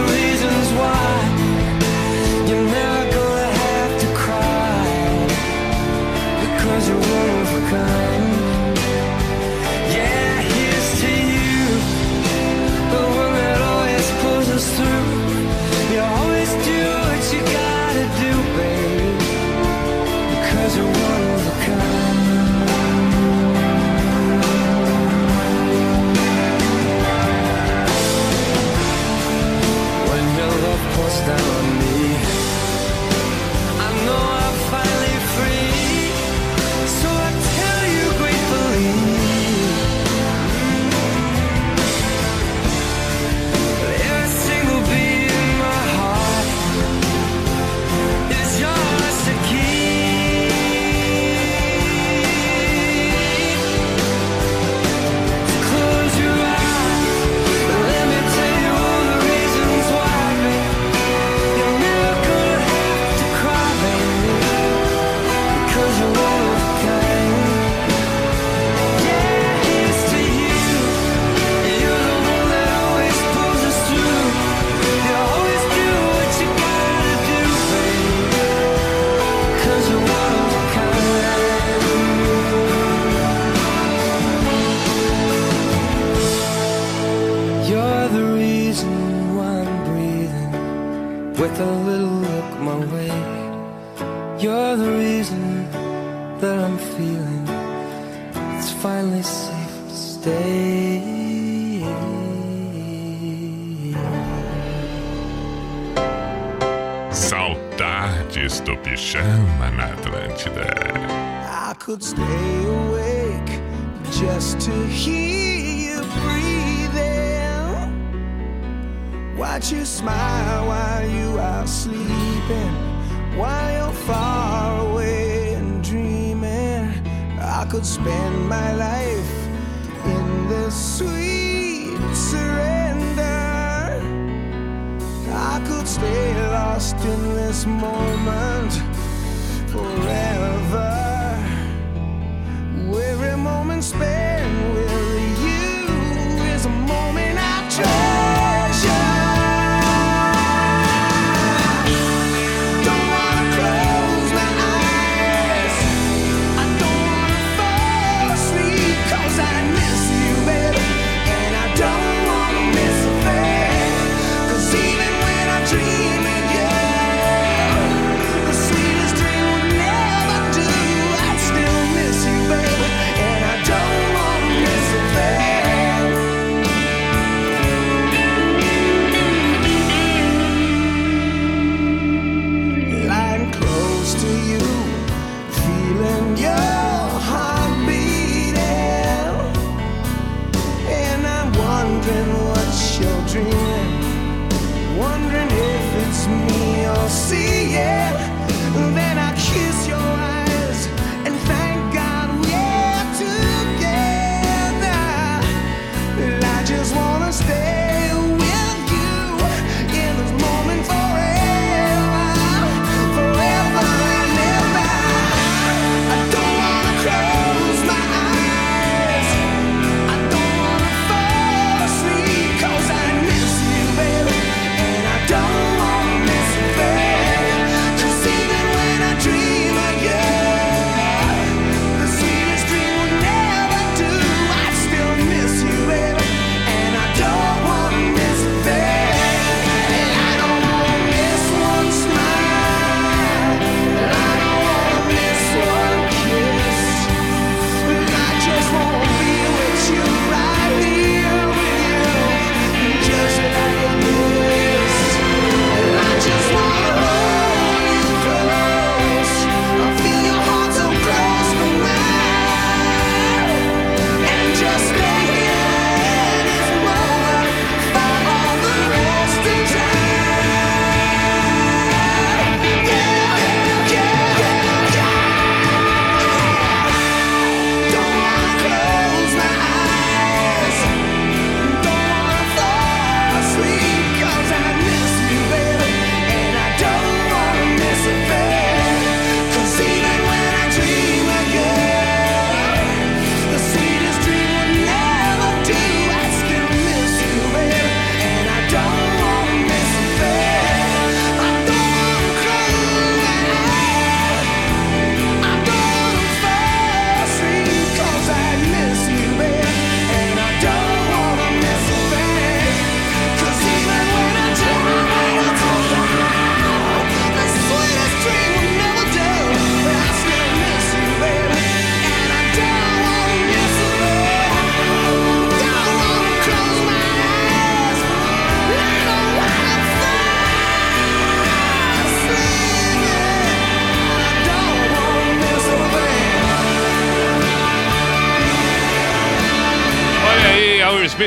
[31.30, 31.59] down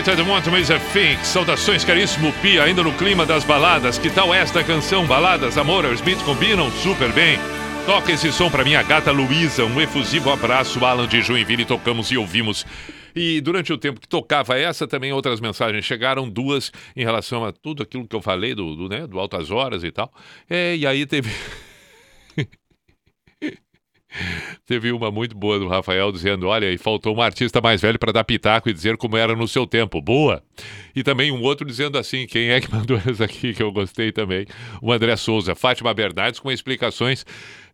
[0.03, 1.25] Great mas é Fink.
[1.25, 3.97] Saudações, caríssimo Pi, ainda no clima das baladas.
[3.97, 5.07] Que tal esta canção?
[5.07, 7.39] Baladas, amor, os beats combinam super bem.
[7.85, 9.63] Toca esse som para minha gata Luísa.
[9.63, 11.63] Um efusivo abraço, Alan de Joinville.
[11.63, 12.65] Tocamos e ouvimos.
[13.15, 17.53] E durante o tempo que tocava essa, também outras mensagens chegaram, duas em relação a
[17.53, 20.11] tudo aquilo que eu falei do, do, né, do Altas Horas e tal.
[20.49, 21.31] É, e aí teve.
[24.65, 28.11] Teve uma muito boa do Rafael dizendo: Olha, e faltou um artista mais velho para
[28.11, 30.01] dar pitaco e dizer como era no seu tempo.
[30.01, 30.43] Boa!
[30.95, 34.11] E também um outro dizendo assim: quem é que mandou essa aqui que eu gostei
[34.11, 34.45] também?
[34.81, 35.55] O André Souza.
[35.55, 37.25] Fátima Bernardes com explicações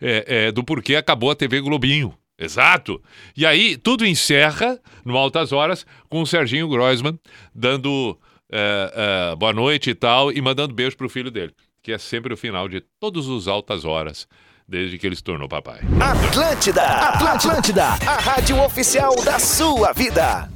[0.02, 2.14] é, é, do porquê acabou a TV Globinho.
[2.38, 3.02] Exato.
[3.36, 7.20] E aí tudo encerra, no Altas Horas, com o Serginho Groisman
[7.54, 8.18] dando
[8.50, 11.98] é, é boa noite e tal, e mandando beijo para o filho dele, que é
[11.98, 14.26] sempre o final de todos os Altas Horas
[14.70, 15.80] desde que ele se tornou papai.
[16.00, 20.48] Atlântida, Atlântida, a rádio oficial da sua vida.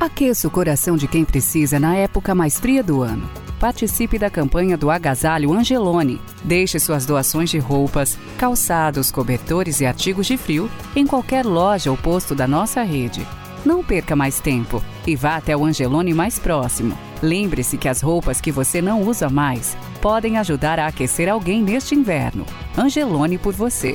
[0.00, 3.30] Aqueça o coração de quem precisa na época mais fria do ano.
[3.60, 6.20] Participe da campanha do Agasalho Angelone.
[6.44, 11.96] Deixe suas doações de roupas, calçados, cobertores e artigos de frio em qualquer loja ou
[11.96, 13.26] posto da nossa rede.
[13.64, 16.96] Não perca mais tempo e vá até o Angelone mais próximo.
[17.22, 21.94] Lembre-se que as roupas que você não usa mais podem ajudar a aquecer alguém neste
[21.94, 22.46] inverno.
[22.76, 23.94] Angelone por você.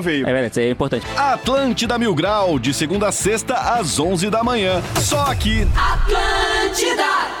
[0.01, 0.27] veio.
[0.27, 1.05] É verdade, isso aí é importante.
[1.15, 4.81] Atlântida Mil Grau, de segunda a sexta às 11 da manhã.
[4.99, 5.67] Só aqui.
[5.75, 7.40] Atlântida!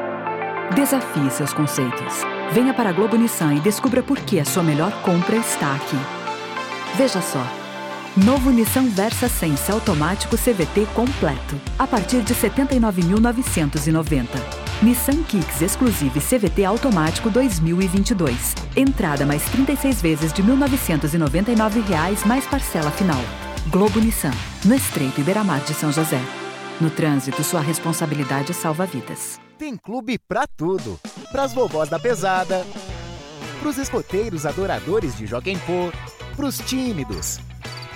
[0.75, 2.23] Desafie seus conceitos.
[2.53, 5.97] Venha para a Globo Nissan e descubra por que a sua melhor compra está aqui.
[6.95, 7.45] Veja só.
[8.15, 14.27] Novo Nissan Versa Sense automático CVT completo, a partir de R$ 79.990.
[14.81, 18.55] Nissan Kicks Exclusive CVT automático 2022.
[18.75, 23.21] Entrada mais 36 vezes de 1.999 reais mais parcela final.
[23.67, 24.31] Globo Nissan,
[24.63, 26.40] no Estreito Iberamar de São José.
[26.81, 29.39] No trânsito, sua responsabilidade salva vidas.
[29.55, 30.99] Tem clube pra tudo.
[31.31, 32.65] Pras vovós da pesada,
[33.59, 35.91] pros escoteiros adoradores de Joguem Pô,
[36.35, 37.39] pros tímidos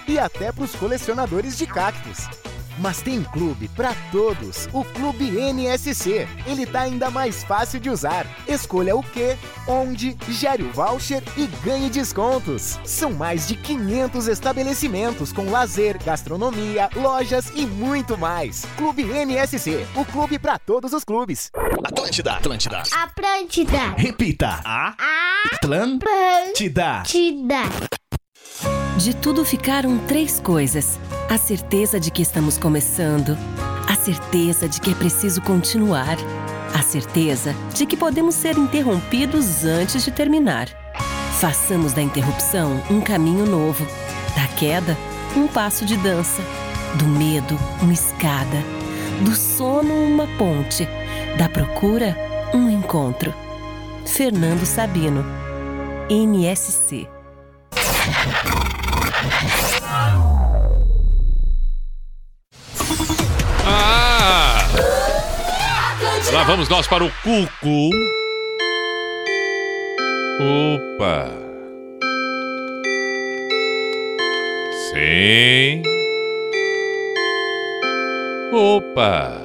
[0.07, 2.29] e até pros colecionadores de cactos.
[2.77, 6.27] Mas tem clube pra todos, o Clube NSC.
[6.45, 8.25] Ele tá ainda mais fácil de usar.
[8.47, 12.79] Escolha o que, onde, gere o voucher e ganhe descontos.
[12.83, 18.65] São mais de 500 estabelecimentos com lazer, gastronomia, lojas e muito mais.
[18.77, 21.51] Clube NSC, o clube pra todos os clubes.
[21.83, 22.83] Atlântida, Atlântida.
[22.91, 23.93] Atlântida.
[23.97, 24.61] Repita.
[24.63, 24.95] A.
[25.53, 27.01] Atlântida.
[27.01, 28.04] Atlântida.
[28.97, 30.97] De tudo ficaram três coisas:
[31.29, 33.37] a certeza de que estamos começando,
[33.87, 36.17] a certeza de que é preciso continuar,
[36.73, 40.69] a certeza de que podemos ser interrompidos antes de terminar.
[41.39, 43.85] Façamos da interrupção um caminho novo,
[44.33, 44.97] da queda,
[45.35, 46.41] um passo de dança,
[46.97, 48.63] do medo, uma escada,
[49.21, 50.87] do sono, uma ponte,
[51.37, 52.17] da procura,
[52.53, 53.33] um encontro.
[54.05, 55.25] Fernando Sabino,
[56.09, 57.09] NSC.
[63.65, 64.67] Ah!
[66.31, 67.89] Lá vamos nós para o Cucu.
[70.39, 71.29] Opa!
[74.91, 75.81] Sim.
[78.53, 79.41] Opa!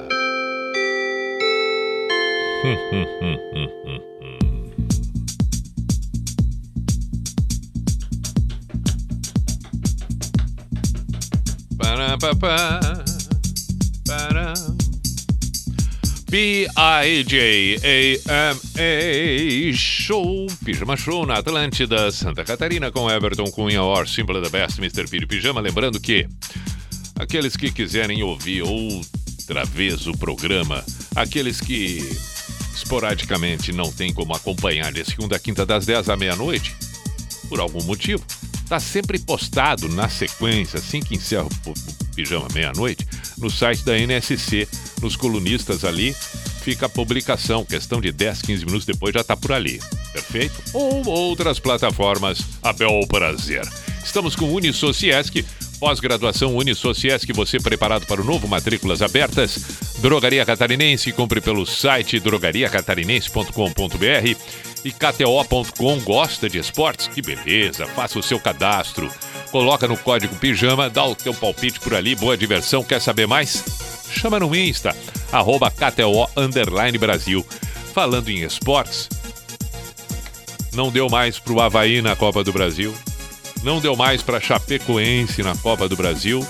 [16.30, 16.92] P-I-J-A-M-A
[19.74, 25.08] Show, Pijama Show na Atlântida, Santa Catarina com Everton Cunha, or Simple the Best, Mr.
[25.10, 25.60] Piri Pijama.
[25.60, 26.28] Lembrando que
[27.18, 30.84] aqueles que quiserem ouvir outra vez o programa,
[31.16, 31.98] aqueles que
[32.72, 36.76] esporadicamente não tem como acompanhar de segunda quinta das 10 à meia-noite,
[37.48, 38.24] por algum motivo,
[38.70, 41.74] está sempre postado na sequência, assim que encerra o,
[42.14, 43.04] Pijama meia-noite,
[43.36, 44.68] no site da NSC
[45.02, 46.14] nos colunistas ali,
[46.62, 47.64] fica a publicação.
[47.64, 49.80] Questão de 10, 15 minutos depois já está por ali.
[50.12, 50.54] Perfeito?
[50.72, 53.68] Ou outras plataformas, a bel prazer.
[54.04, 55.44] Estamos com Unisociesc,
[55.80, 59.58] pós-graduação Unisociesc, você preparado para o novo Matrículas Abertas.
[60.00, 67.08] Drogaria Catarinense, compre pelo site drogariacatarinense.com.br e KTO.com gosta de esportes?
[67.08, 69.10] Que beleza, faça o seu cadastro.
[69.50, 72.84] Coloca no código pijama, dá o teu palpite por ali, boa diversão.
[72.84, 73.64] Quer saber mais?
[74.10, 74.96] Chama no Insta,
[75.30, 76.28] arroba KTO
[76.98, 77.46] Brasil.
[77.92, 79.08] Falando em esportes,
[80.72, 82.94] não deu mais para o Havaí na Copa do Brasil.
[83.62, 86.46] Não deu mais para Chapecoense na Copa do Brasil.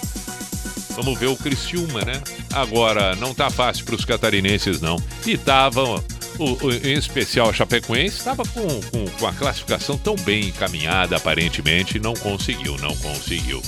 [0.91, 2.20] Vamos ver o Criciúma, né?
[2.53, 4.97] Agora, não tá fácil para os catarinenses, não.
[5.26, 6.05] E tava,
[6.43, 11.16] o, o- em especial a Chapecoense, estava com, com, com a classificação tão bem encaminhada,
[11.16, 13.62] aparentemente, não conseguiu, não conseguiu.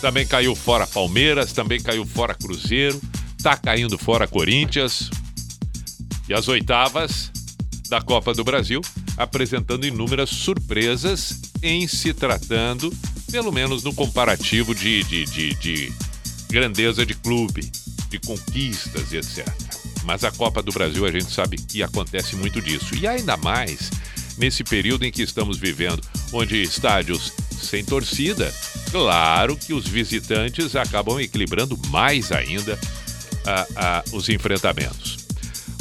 [0.00, 3.00] Também caiu fora Palmeiras, também caiu fora Cruzeiro,
[3.42, 5.10] tá caindo fora Corinthians.
[6.28, 7.30] E as oitavas
[7.88, 8.80] da Copa do Brasil,
[9.16, 12.92] apresentando inúmeras surpresas em se tratando,
[13.30, 15.92] pelo menos no comparativo de, de, de, de
[16.48, 17.70] grandeza de clube,
[18.08, 19.46] de conquistas e etc.
[20.04, 22.94] Mas a Copa do Brasil a gente sabe que acontece muito disso.
[22.94, 23.90] E ainda mais
[24.38, 26.00] nesse período em que estamos vivendo,
[26.32, 28.52] onde estádios sem torcida,
[28.90, 32.78] claro que os visitantes acabam equilibrando mais ainda
[33.46, 35.18] ah, ah, os enfrentamentos.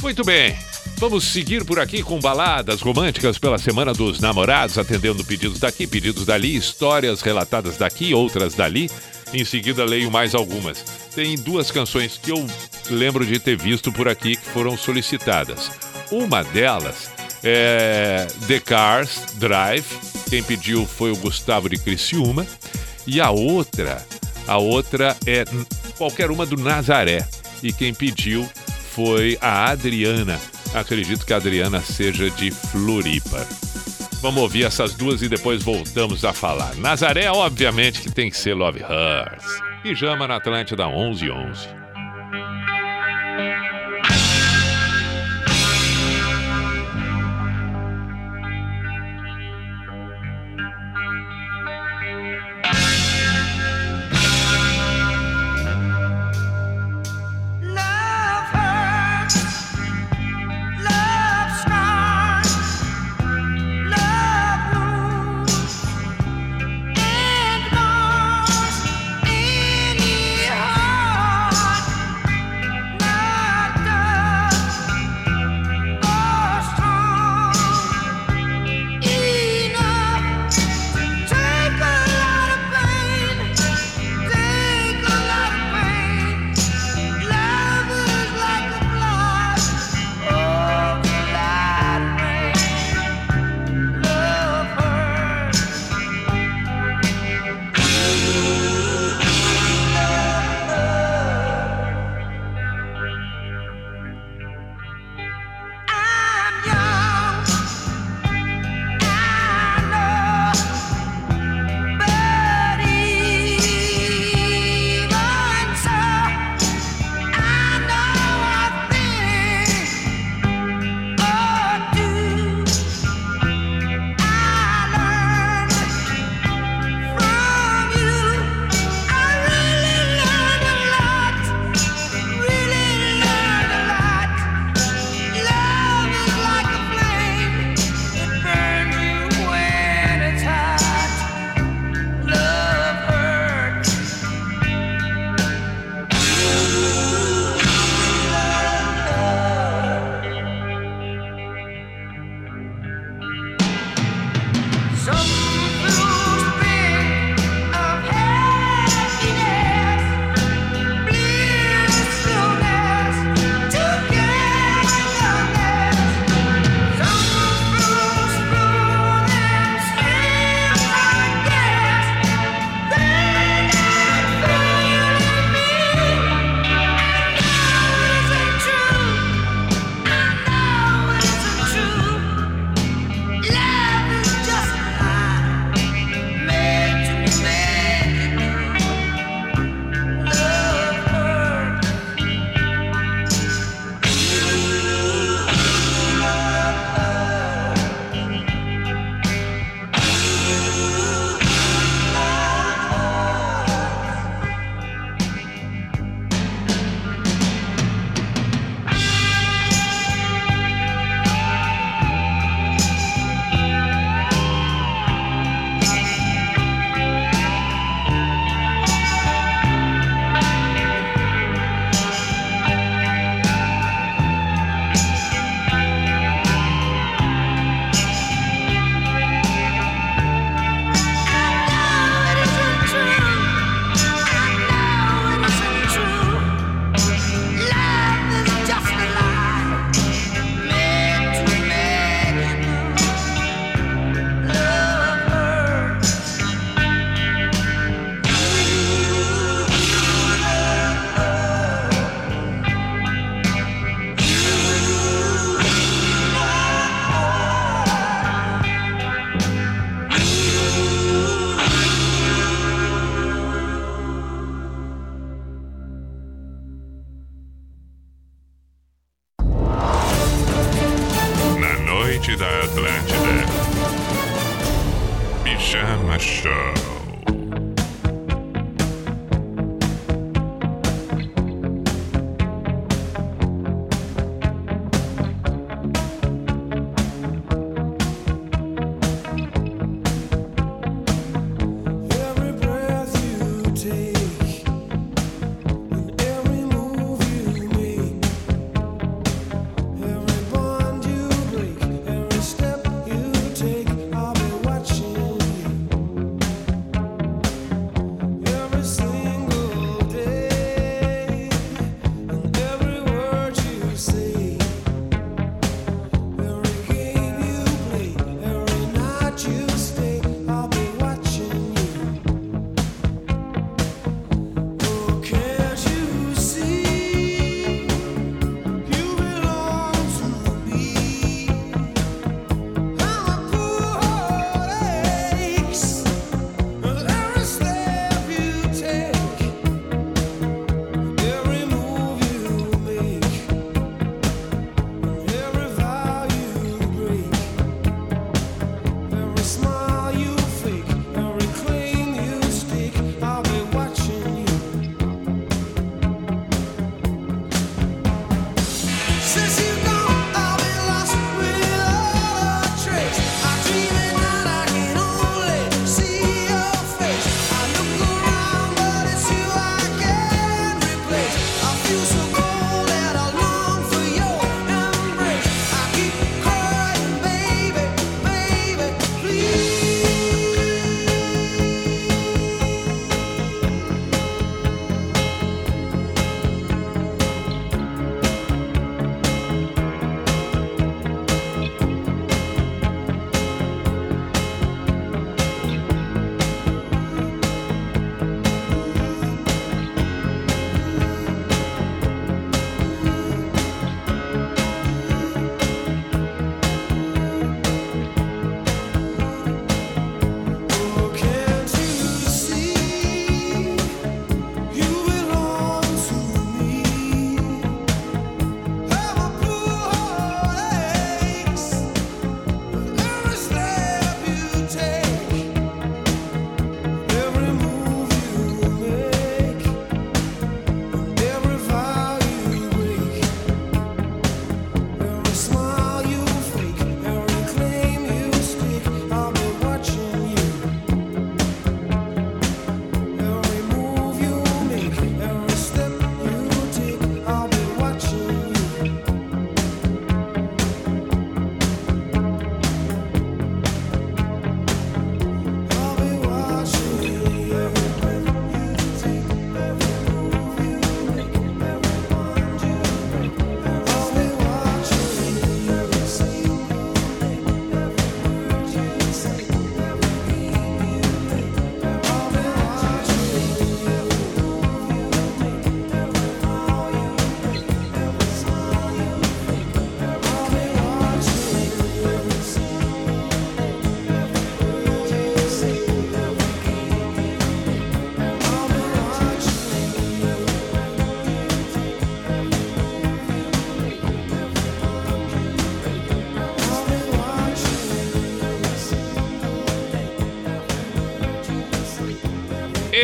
[0.02, 0.58] Muito bem.
[1.00, 6.26] Vamos seguir por aqui com baladas românticas pela Semana dos Namorados, atendendo pedidos daqui, pedidos
[6.26, 8.91] dali, histórias relatadas daqui, outras dali.
[9.34, 10.84] Em seguida, leio mais algumas.
[11.16, 12.45] Tem duas canções que eu
[12.89, 15.72] lembro de ter visto por aqui que foram solicitadas.
[16.12, 17.10] Uma delas
[17.45, 19.86] é The Cars Drive.
[20.30, 22.45] Quem pediu foi o Gustavo de Criciúma.
[23.08, 24.06] E a outra,
[24.45, 25.45] a outra é
[25.97, 27.26] qualquer uma do Nazaré.
[27.64, 28.45] E quem pediu
[28.93, 30.38] foi a Adriana.
[30.74, 33.46] Acredito que a Adriana seja de Floripa.
[34.22, 36.76] Vamos ouvir essas duas e depois voltamos a falar.
[36.76, 39.46] Nazaré, obviamente, que tem que ser Love Hers.
[39.82, 41.68] Pijama na Atlântida 1111.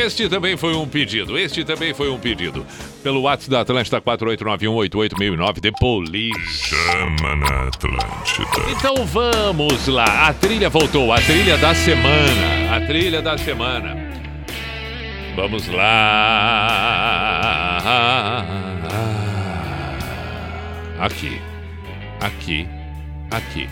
[0.05, 2.63] Este também foi um pedido, este também foi um pedido.
[3.01, 5.71] Pelo WhatsApp da Atlântida 489188009 de
[6.47, 8.69] Chama na Atlântida.
[8.69, 13.97] Então vamos lá, a trilha voltou, a trilha da semana, a trilha da semana.
[15.35, 16.21] Vamos lá.
[20.99, 21.41] Aqui,
[22.21, 22.67] aqui,
[23.31, 23.67] aqui.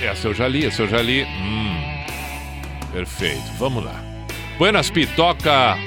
[0.00, 1.24] Essa eu já li, essa eu já li.
[1.24, 1.76] Hum.
[2.90, 4.09] Perfeito, vamos lá.
[4.60, 5.78] Buenas Pitoca,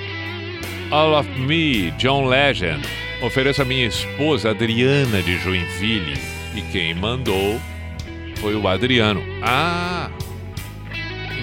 [0.89, 2.83] All of Me, John Legend.
[3.21, 6.19] Ofereço a minha esposa Adriana de Joinville.
[6.55, 7.61] E quem mandou
[8.37, 9.21] foi o Adriano.
[9.43, 10.09] Ah!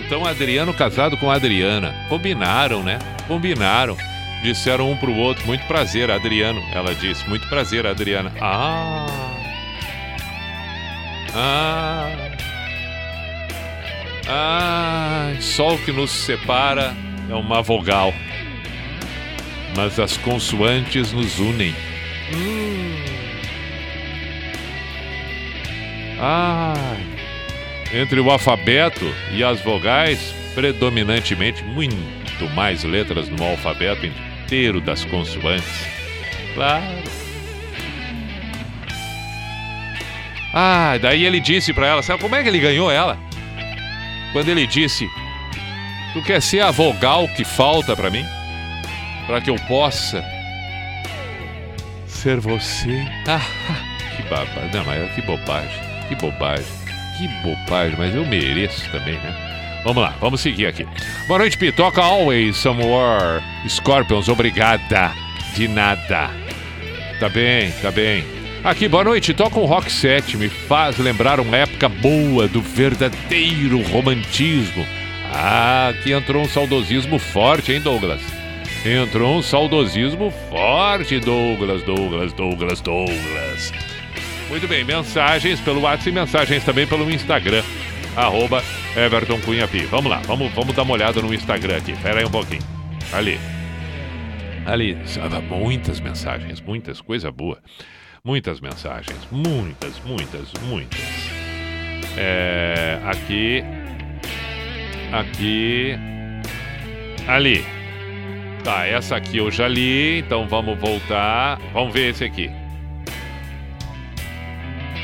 [0.05, 1.95] Então Adriano casado com Adriana.
[2.09, 2.99] Combinaram, né?
[3.29, 3.97] Combinaram.
[4.43, 6.61] Disseram um pro outro, muito prazer, Adriano.
[6.73, 8.33] Ela disse, muito prazer, Adriana.
[8.41, 9.07] Ah!
[11.33, 12.11] Ah!
[14.29, 15.33] Ah!
[15.39, 16.93] Sol que nos separa
[17.31, 18.13] é uma vogal.
[19.77, 21.75] Mas as consoantes nos unem.
[22.35, 22.97] Hum.
[26.19, 26.97] Ah,
[27.95, 31.97] entre o alfabeto e as vogais, predominantemente muito
[32.55, 35.87] mais letras no alfabeto inteiro das consoantes.
[36.55, 36.85] Claro.
[40.53, 43.17] Ah, daí ele disse para ela, sabe como é que ele ganhou ela?
[44.33, 45.09] Quando ele disse:
[46.13, 48.25] Tu quer ser a vogal que falta pra mim?
[49.27, 50.25] Pra que eu possa
[52.07, 53.07] ser você?
[53.27, 53.41] Ah,
[54.17, 54.77] que babado.
[54.77, 55.81] Não, mas que bobagem.
[56.09, 56.67] Que bobagem.
[57.17, 59.81] Que bobagem, mas eu mereço também, né?
[59.85, 60.87] Vamos lá, vamos seguir aqui.
[61.27, 62.03] Boa noite, Pitoca.
[62.03, 63.43] Always Somewhere.
[63.69, 65.13] Scorpions, obrigada.
[65.55, 66.31] De nada.
[67.19, 68.25] Tá bem, tá bem.
[68.65, 69.33] Aqui, boa noite.
[69.33, 70.37] Toca um rock set.
[70.37, 74.85] Me faz lembrar uma época boa do verdadeiro romantismo.
[75.33, 78.21] Ah, aqui entrou um saudosismo forte, hein, Douglas?
[78.85, 83.73] Entrou um saudosismo forte, Douglas, Douglas, Douglas, Douglas.
[84.49, 87.63] Muito bem, mensagens pelo WhatsApp e mensagens também pelo Instagram.
[88.17, 88.63] Arroba
[88.97, 89.69] Everton Cunha.
[89.91, 91.93] Vamos lá, vamos, vamos dar uma olhada no Instagram aqui.
[92.03, 92.63] Pera aí um pouquinho.
[93.13, 93.39] Ali.
[94.67, 97.59] Ali, sabe, muitas mensagens, muitas, coisa boa.
[98.25, 101.01] Muitas mensagens, muitas, muitas, muitas.
[102.17, 103.65] É, aqui.
[105.13, 105.99] Aqui.
[107.27, 107.65] Ali.
[108.63, 111.59] Tá, essa aqui eu já li, então vamos voltar.
[111.73, 112.51] Vamos ver esse aqui.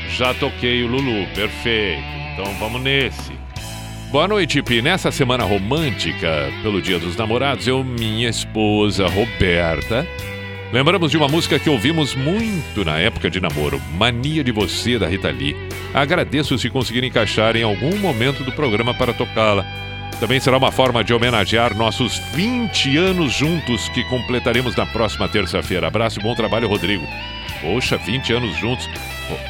[0.09, 2.01] Já toquei o Lulu, perfeito.
[2.33, 3.33] Então vamos nesse.
[4.11, 4.81] Boa noite, Pi.
[4.81, 10.07] Nessa semana romântica, pelo Dia dos Namorados, eu, minha esposa Roberta,
[10.71, 15.07] lembramos de uma música que ouvimos muito na época de namoro, Mania de Você, da
[15.07, 15.55] Rita Lee.
[15.93, 19.65] Agradeço se conseguir encaixar em algum momento do programa para tocá-la.
[20.19, 25.87] Também será uma forma de homenagear nossos 20 anos juntos que completaremos na próxima terça-feira.
[25.87, 27.07] Abraço e bom trabalho, Rodrigo.
[27.61, 28.89] Poxa, 20 anos juntos.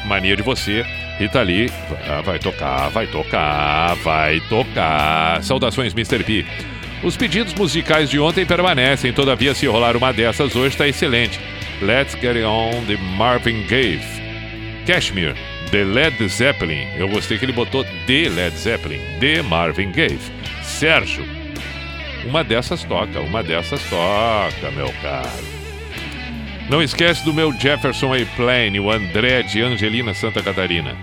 [0.04, 0.84] Mania de você.
[1.18, 1.70] Rita Lee.
[2.06, 5.42] Ah, vai tocar, vai tocar, vai tocar.
[5.42, 6.22] Saudações, Mr.
[6.22, 6.44] P.
[7.02, 11.40] Os pedidos musicais de ontem permanecem, todavia, se rolar uma dessas hoje, está excelente.
[11.80, 14.00] Let's Get On de Marvin Gaye.
[14.86, 15.34] Cashmere,
[15.70, 16.88] de Led Zeppelin.
[16.96, 20.37] Eu gostei que ele botou de Led Zeppelin, de Marvin Gaye.
[20.78, 21.24] Sérgio,
[22.24, 25.28] uma dessas toca, uma dessas toca, meu caro.
[26.70, 30.96] Não esquece do meu Jefferson Airplane, o André de Angelina, Santa Catarina.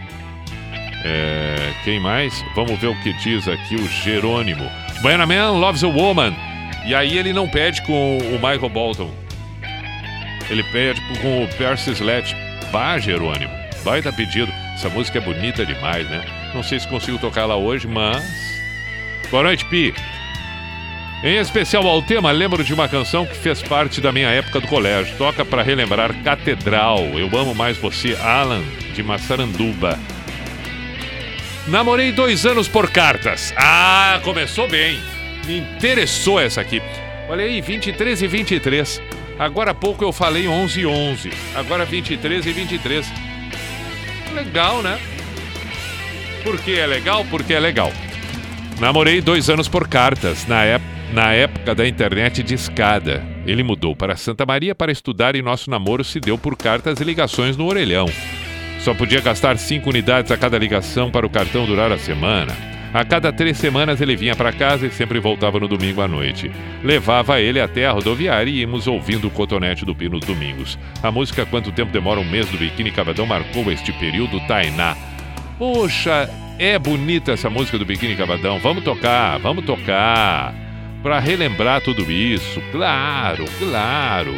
[1.04, 2.42] É, quem mais?
[2.56, 4.64] Vamos ver o que diz aqui o Jerônimo.
[5.02, 6.34] Buena Man loves a woman.
[6.86, 9.14] E aí ele não pede com o Michael Bolton.
[10.50, 12.34] Ele pede com o Percy Sledge.
[12.72, 13.52] Bah, Jerônimo.
[13.84, 14.54] Baita pedido.
[14.74, 16.24] Essa música é bonita demais, né?
[16.54, 18.55] Não sei se consigo tocar ela hoje, mas.
[19.32, 19.94] Boa noite, Pi.
[21.24, 24.68] Em especial ao tema, lembro de uma canção que fez parte da minha época do
[24.68, 25.18] colégio.
[25.18, 27.00] Toca para relembrar Catedral.
[27.18, 28.62] Eu amo mais você, Alan,
[28.94, 30.00] de Massaranduba.
[31.68, 33.54] Namorei dois anos por cartas.
[33.58, 35.00] Ah, começou bem.
[35.46, 36.82] Me interessou essa aqui.
[37.28, 39.02] Olha aí, 23 e 23.
[39.40, 41.32] Agora há pouco eu falei 11 e 11.
[41.56, 43.12] Agora 23 e 23.
[44.36, 45.00] Legal, né?
[46.44, 47.26] Por que é legal?
[47.26, 47.92] Porque é legal.
[48.80, 50.84] Namorei dois anos por cartas, na, ép
[51.14, 53.24] na época da internet de escada.
[53.48, 57.04] Ele mudou para Santa Maria para estudar e nosso namoro se deu por cartas e
[57.04, 58.06] ligações no orelhão.
[58.80, 62.54] Só podia gastar cinco unidades a cada ligação para o cartão durar a semana.
[62.94, 66.52] A cada três semanas ele vinha para casa e sempre voltava no domingo à noite.
[66.84, 70.78] Levava ele até a rodoviária e íamos ouvindo o cotonete do Pino domingos.
[71.02, 74.96] A música Quanto Tempo Demora um Mês do Biquíni Cavadão marcou este período Tainá.
[75.58, 78.60] Poxa, é bonita essa música do Biquíni Cavadão.
[78.60, 80.54] Vamos tocar, vamos tocar.
[81.04, 82.62] Para relembrar tudo isso.
[82.72, 84.34] Claro, claro.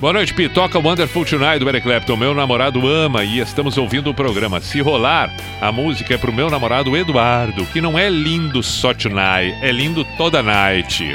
[0.00, 2.16] Boa noite, Pitoca Wonderful Tonight do Eric Clapton.
[2.16, 4.60] Meu namorado ama e estamos ouvindo o programa.
[4.60, 9.56] Se rolar, a música é pro meu namorado Eduardo, que não é lindo só tonight,
[9.62, 11.14] é lindo toda night.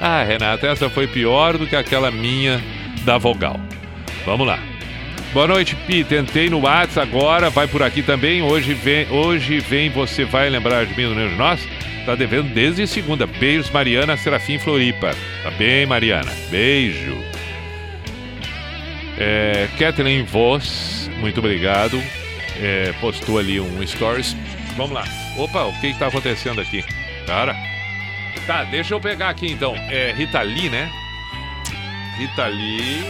[0.00, 2.60] ah, Renata, essa foi pior do que aquela minha
[3.06, 3.58] da vogal.
[4.26, 4.58] Vamos lá.
[5.32, 6.02] Boa noite, Pi.
[6.02, 8.42] Tentei no WhatsApp agora, vai por aqui também.
[8.42, 11.66] Hoje vem, hoje vem você vai lembrar de mim no de Nós?
[12.04, 13.26] Tá devendo desde segunda.
[13.26, 15.14] Beijos, Mariana Serafim Floripa.
[15.42, 16.32] Tá bem, Mariana?
[16.50, 17.16] Beijo.
[19.18, 22.02] É, Kathleen Voss, muito obrigado.
[22.60, 24.36] É, postou ali um stories.
[24.76, 25.04] Vamos lá.
[25.36, 26.84] Opa, o que, que tá acontecendo aqui?
[27.26, 27.54] Cara.
[28.46, 29.74] Tá, deixa eu pegar aqui então.
[29.90, 30.90] É Rita Lee, né?
[32.18, 33.04] Rita Lee.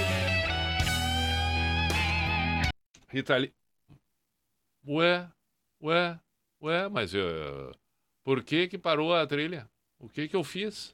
[3.09, 3.55] Rita Lee.
[4.85, 5.29] Ué,
[5.81, 6.19] ué,
[6.61, 7.73] ué, mas eu.
[8.25, 9.71] Por que que parou a trilha?
[10.01, 10.93] O que que eu fiz?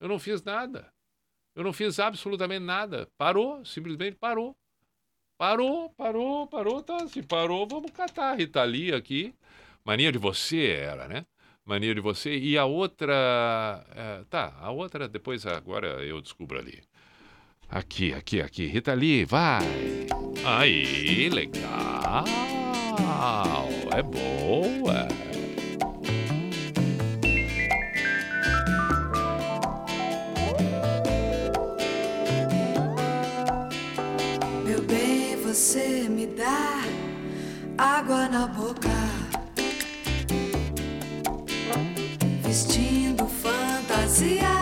[0.00, 0.92] Eu não fiz nada.
[1.54, 3.08] Eu não fiz absolutamente nada.
[3.16, 4.56] Parou, simplesmente parou.
[5.38, 7.06] Parou, parou, parou, tá.
[7.06, 9.32] Se parou, vamos catar a Rita Lee aqui.
[9.84, 11.24] Mania de você era, né?
[11.64, 12.36] Mania de você.
[12.36, 13.86] E a outra.
[13.94, 16.82] é, tá, a outra depois agora eu descubro ali.
[17.74, 18.66] Aqui, aqui, aqui.
[18.66, 19.66] Rita Lee, vai.
[20.44, 22.24] Aí, legal.
[23.90, 25.08] É boa.
[34.66, 36.82] Meu bem, você me dá
[37.78, 38.90] água na boca.
[42.42, 44.61] Vestindo fantasias,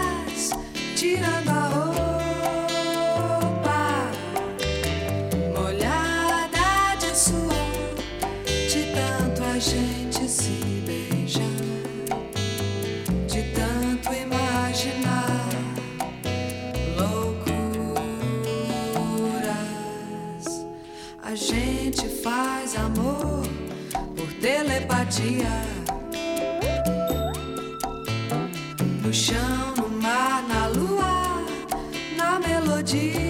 [24.40, 25.52] telepatia.
[29.02, 31.44] No chão, no mar, na lua,
[32.16, 33.29] na melodia.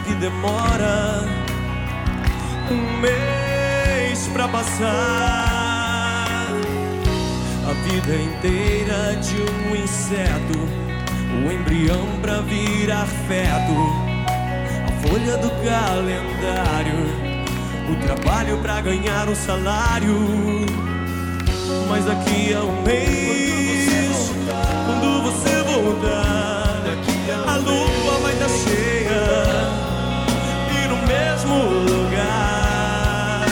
[0.00, 1.24] Que demora?
[2.70, 4.86] Um mês pra passar.
[7.68, 10.58] A vida inteira de um inseto,
[11.44, 13.74] o embrião pra virar feto,
[14.86, 17.00] a folha do calendário,
[17.90, 20.16] o trabalho pra ganhar um salário.
[21.88, 24.32] Mas daqui a um mês,
[24.86, 26.82] quando você voltar,
[27.46, 28.48] a lua vai estar
[31.48, 33.46] mesmo lugar.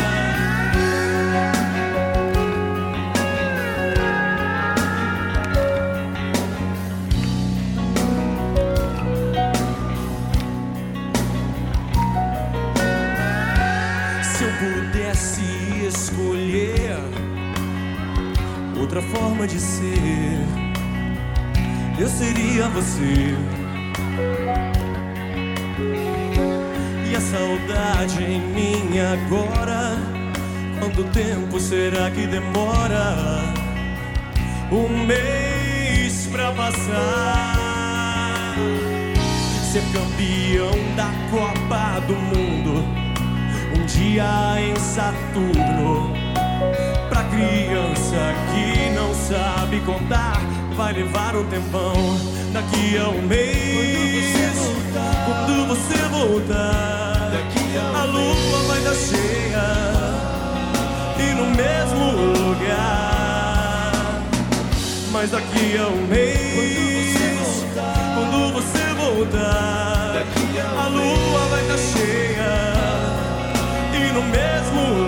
[14.23, 15.43] Se eu pudesse
[15.89, 16.99] escolher
[18.79, 20.39] outra forma de ser,
[21.99, 23.56] eu seria você.
[27.17, 29.97] A saudade em mim agora,
[30.79, 33.43] quanto tempo será que demora?
[34.71, 37.55] Um mês pra passar.
[39.73, 42.85] Ser campeão da Copa do Mundo
[43.75, 46.13] um dia em Saturno.
[47.09, 50.39] Pra criança que não sabe contar,
[50.77, 51.95] vai levar um tempão.
[52.53, 54.35] Daqui a um mês,
[55.27, 57.06] quando você voltar,
[57.95, 59.67] a lua vai estar cheia
[61.19, 63.93] e no mesmo lugar.
[65.13, 67.65] Mas daqui a um mês,
[68.15, 70.25] quando você voltar,
[70.79, 72.73] a lua vai estar cheia
[73.95, 75.06] e no mesmo lugar.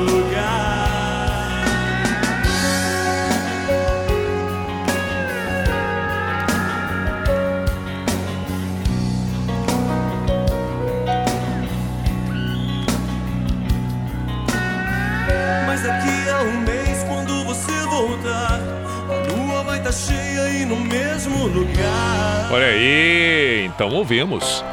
[21.47, 22.49] Lugar.
[22.51, 24.65] Olha aí, então ouvimos.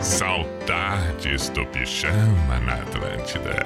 [0.00, 3.56] Saudades do pijama na Atlântida.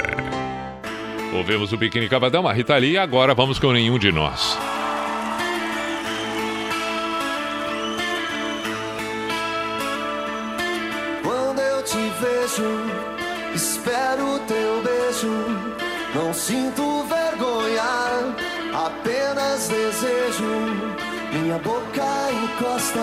[1.35, 4.57] Ouvimos o Biquíni Cavadão, a Rita Lee, agora vamos com nenhum de nós.
[21.47, 22.03] Minha boca
[22.33, 22.99] encosta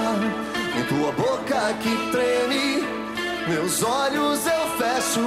[0.77, 2.83] em tua boca que treme.
[3.47, 5.21] Meus olhos eu fecho,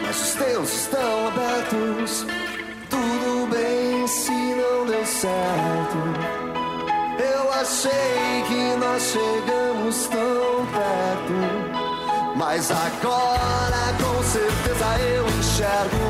[0.00, 2.24] mas os teus estão abertos.
[2.88, 5.98] Tudo bem se não deu certo.
[7.18, 12.36] Eu achei que nós chegamos tão perto.
[12.36, 16.06] Mas agora com certeza eu enxergo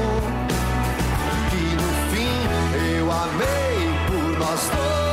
[1.48, 3.78] que no fim eu amei
[4.08, 5.07] por nós dois.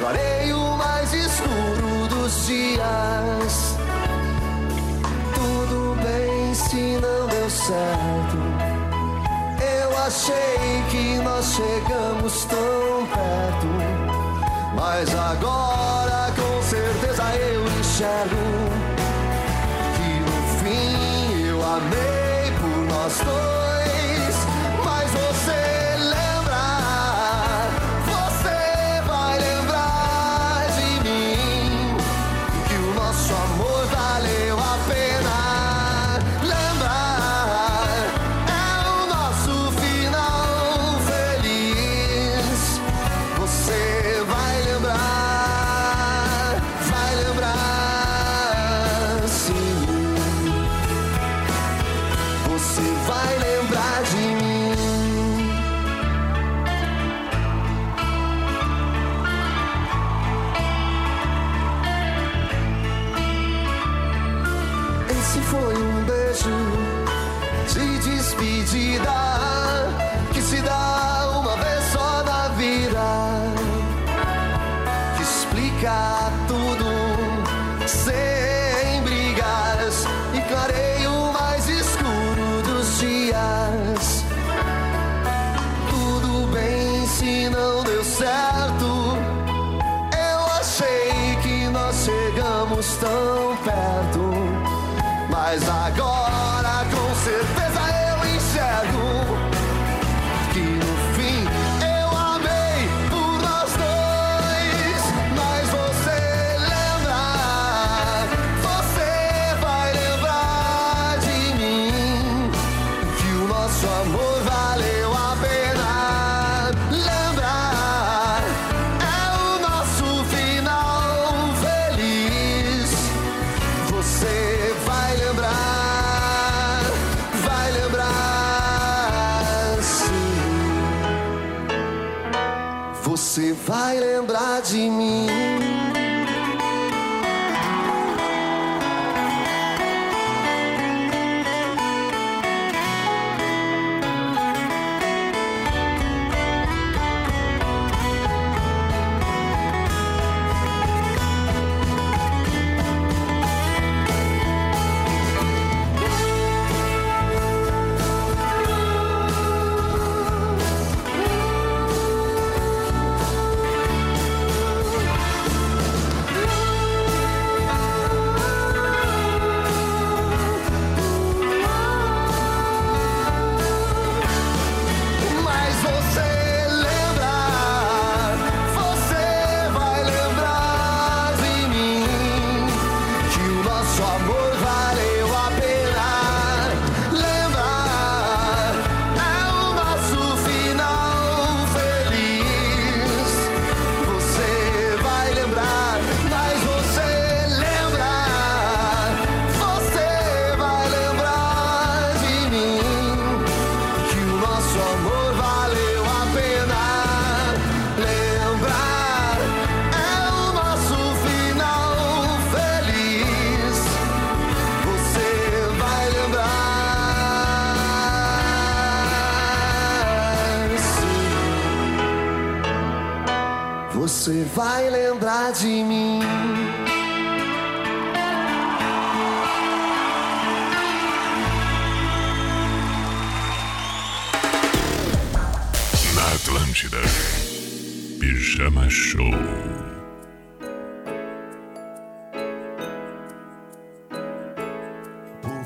[0.00, 0.20] Brigas e
[0.50, 3.76] clareia o mais escuro dos dias.
[5.34, 8.38] Tudo bem se não deu certo.
[9.60, 13.68] Eu achei que nós chegamos tão perto.
[14.74, 18.36] Mas agora com certeza eu enxergo
[19.96, 23.79] que no fim eu amei por nós dois.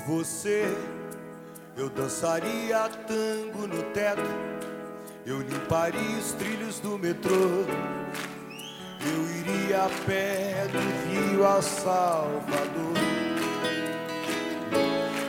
[0.06, 0.64] Você,
[1.76, 4.22] eu dançaria tango no teto,
[5.24, 7.64] eu limparia os trilhos do metrô,
[9.01, 12.94] eu iria a pé do Rio a Salvador.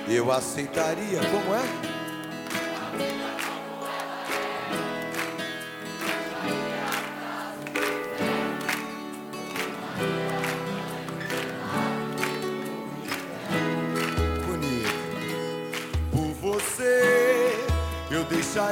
[0.07, 1.94] Eu aceitaria, como é?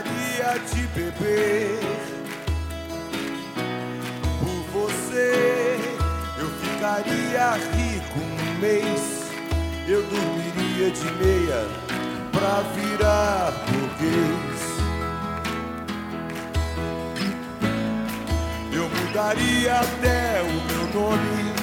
[0.01, 1.79] Deixaria de beber.
[4.39, 5.77] Por você,
[6.39, 9.23] eu ficaria rico um mês.
[9.87, 11.67] Eu dormiria de meia
[12.31, 14.63] pra virar burguês.
[18.71, 21.53] Eu mudaria até o meu nome.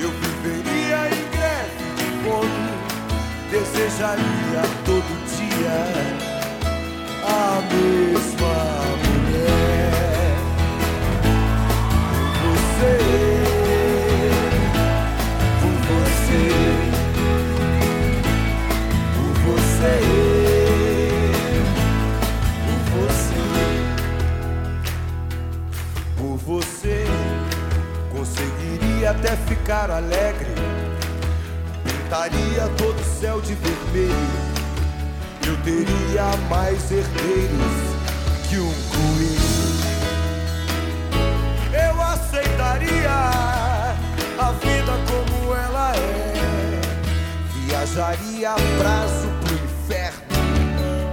[0.00, 2.72] Eu viveria em greve de fome.
[3.50, 6.21] Desejaria todo dia
[29.12, 30.48] até ficar alegre
[31.84, 34.41] pintaria todo o céu de vermelho.
[35.52, 37.76] Eu teria mais herdeiros
[38.48, 39.52] que um coelho.
[41.74, 43.10] Eu aceitaria
[44.38, 46.80] a vida como ela é.
[47.66, 50.22] Viajaria a prazo pro inferno.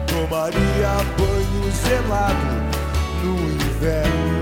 [0.07, 2.55] Tomaria banho gelado
[3.21, 4.38] no inverno.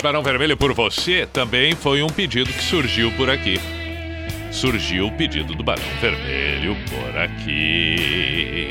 [0.00, 3.60] Barão Vermelho, por você também foi um pedido que surgiu por aqui.
[4.50, 8.68] Surgiu o pedido do Barão Vermelho por aqui.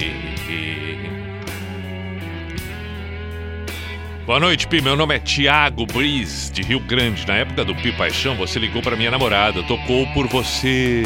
[4.26, 4.81] Boa noite, Pi.
[4.81, 7.27] Meu nome é Tiago Briz, de Rio Grande.
[7.27, 11.03] Na época do Pi Paixão, você ligou para minha namorada, tocou por você.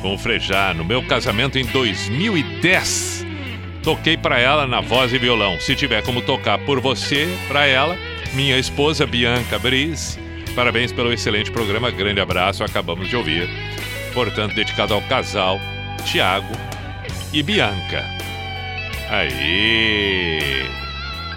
[0.00, 3.26] Com o Frejá, no meu casamento em 2010.
[3.82, 5.60] Toquei para ela na voz e violão.
[5.60, 7.98] Se tiver como tocar por você, para ela,
[8.34, 10.18] minha esposa Bianca Briz.
[10.54, 11.90] Parabéns pelo excelente programa.
[11.90, 12.64] Grande abraço.
[12.64, 13.48] Acabamos de ouvir.
[14.12, 15.60] Portanto, dedicado ao casal
[16.04, 16.52] Tiago
[17.32, 18.04] e Bianca.
[19.08, 20.38] Aê!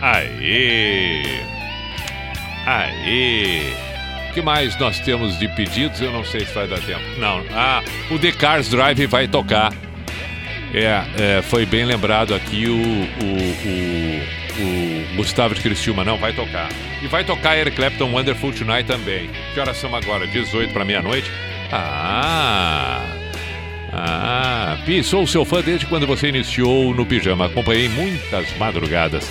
[0.02, 1.22] Aê!
[4.30, 6.02] O que mais nós temos de pedidos?
[6.02, 7.02] Eu não sei se vai dar tempo.
[7.18, 7.44] Não.
[7.54, 7.82] Ah,
[8.12, 9.74] o The Cars Drive vai tocar.
[10.78, 13.36] É, é, foi bem lembrado aqui o, o,
[14.60, 16.04] o, o Gustavo de Criciúma.
[16.04, 16.68] Não, vai tocar.
[17.02, 19.30] E vai tocar Eric Clapton Wonderful Tonight também.
[19.54, 20.28] Que horas são agora?
[20.28, 21.32] 18 para meia-noite?
[21.72, 23.06] Ah!
[23.94, 27.46] Ah, Pi, sou seu fã desde quando você iniciou no Pijama.
[27.46, 29.24] Acompanhei muitas madrugadas.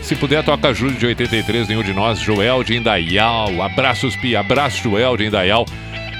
[0.00, 3.60] Se puder, toca Júlio de 83, nenhum de nós, Joel de Indaial.
[3.60, 5.66] Abraços, Pi, abraço, Joel de Indaial.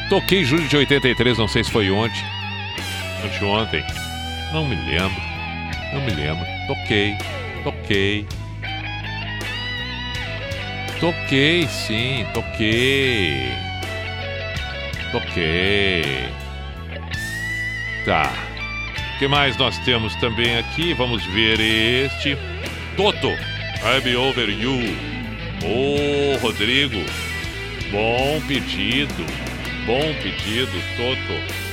[0.09, 2.21] Toquei Júlio de 83, não sei se foi ontem.
[3.25, 4.04] Anteontem.
[4.55, 5.21] Não me lembro.
[5.93, 6.47] Não me lembro.
[6.69, 7.17] Toquei.
[7.65, 8.25] Toquei.
[11.01, 13.49] Toquei, sim, toquei.
[15.11, 16.29] Toquei.
[18.05, 18.33] Tá.
[19.17, 20.95] O que mais nós temos também aqui?
[20.95, 22.39] Vamos ver este.
[22.97, 23.27] Toto,
[23.83, 24.79] I'm over you.
[25.65, 27.05] Ô, Rodrigo.
[27.91, 29.27] Bom pedido.
[29.85, 31.64] Bom pedido, Toto.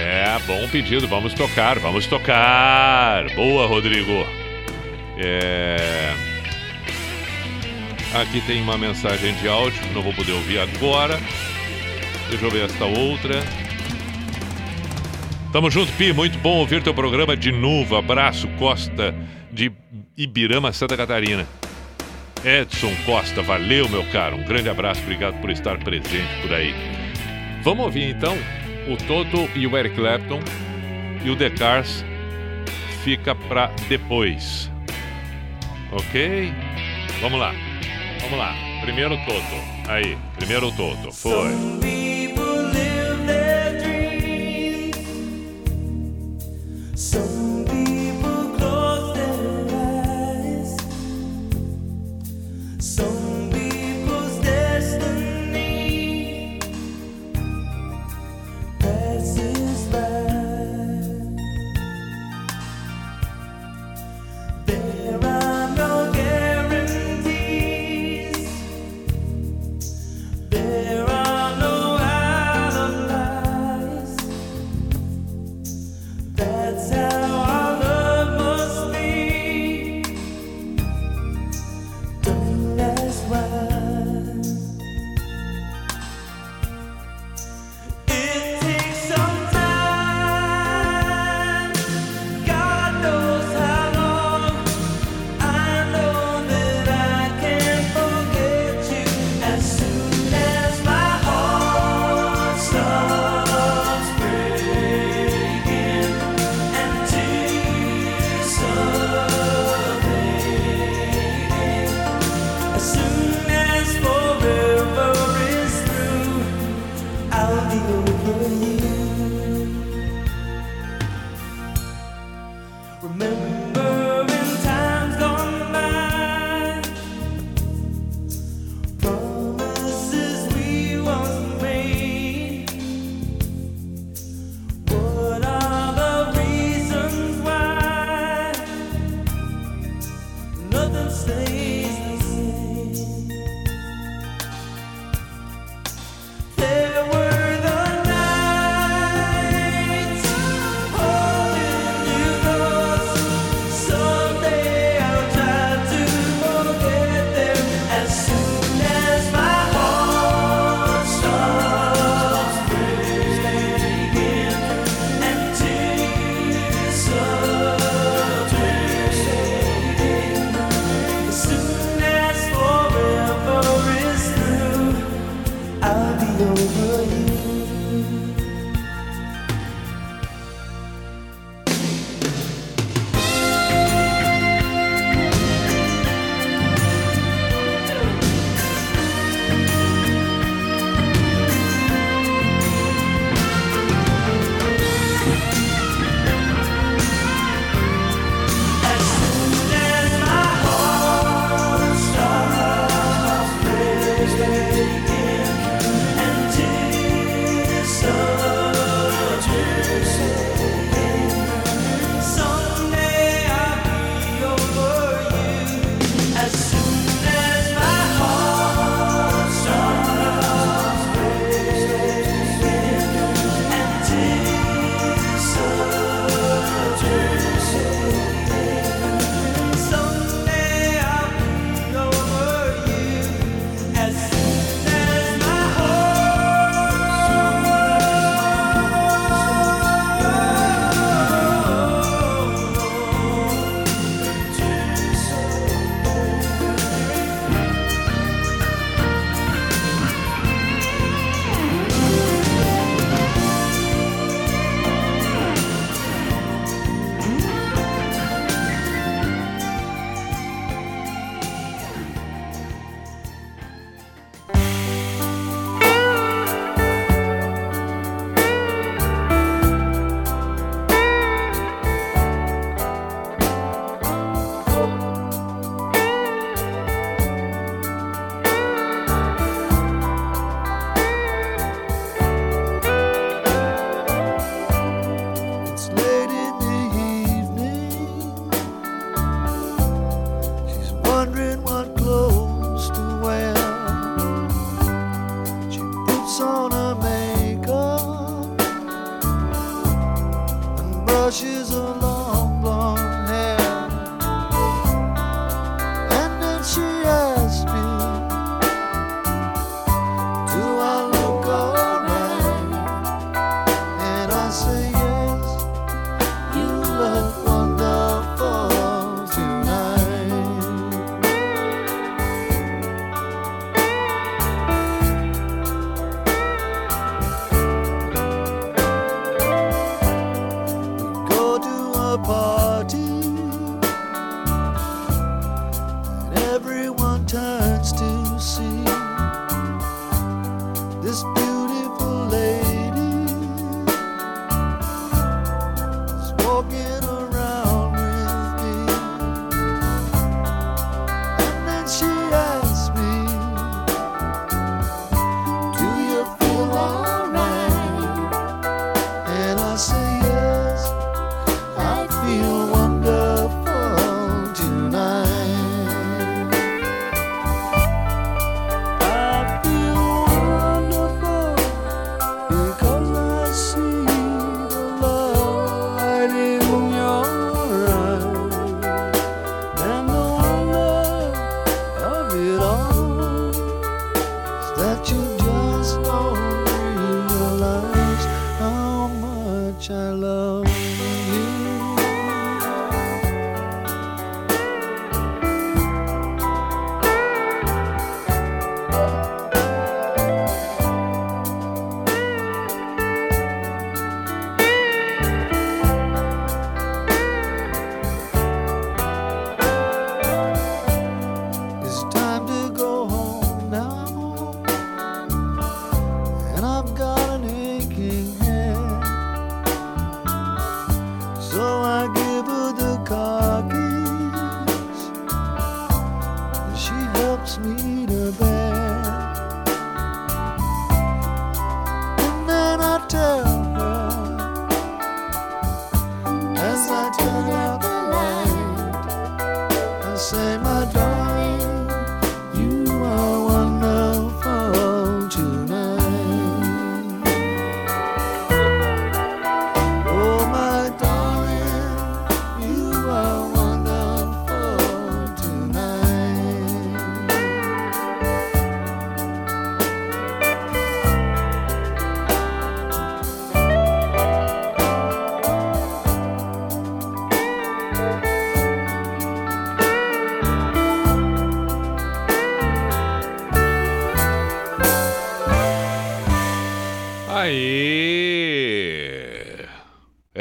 [0.00, 1.06] É, bom pedido.
[1.06, 3.28] Vamos tocar, vamos tocar.
[3.34, 4.26] Boa, Rodrigo.
[5.18, 6.14] É.
[8.14, 11.20] Aqui tem uma mensagem de áudio, não vou poder ouvir agora.
[12.30, 13.42] Deixa eu ver esta outra.
[15.52, 16.14] Tamo junto, Pi.
[16.14, 17.94] Muito bom ouvir teu programa de novo.
[17.94, 19.14] Abraço, Costa
[19.52, 19.70] de
[20.16, 21.46] Ibirama, Santa Catarina.
[22.42, 24.36] Edson Costa, valeu, meu caro.
[24.36, 26.74] Um grande abraço, obrigado por estar presente por aí.
[27.62, 28.34] Vamos ouvir então
[28.88, 30.40] o Toto e o Eric Clapton
[31.24, 32.04] e o The Cars
[33.02, 34.70] fica pra depois.
[35.92, 36.52] Ok?
[37.20, 37.52] Vamos lá.
[38.20, 38.54] Vamos lá.
[38.82, 39.88] Primeiro Toto.
[39.88, 41.12] Aí, primeiro Toto.
[41.12, 41.50] Foi.
[46.94, 47.39] Some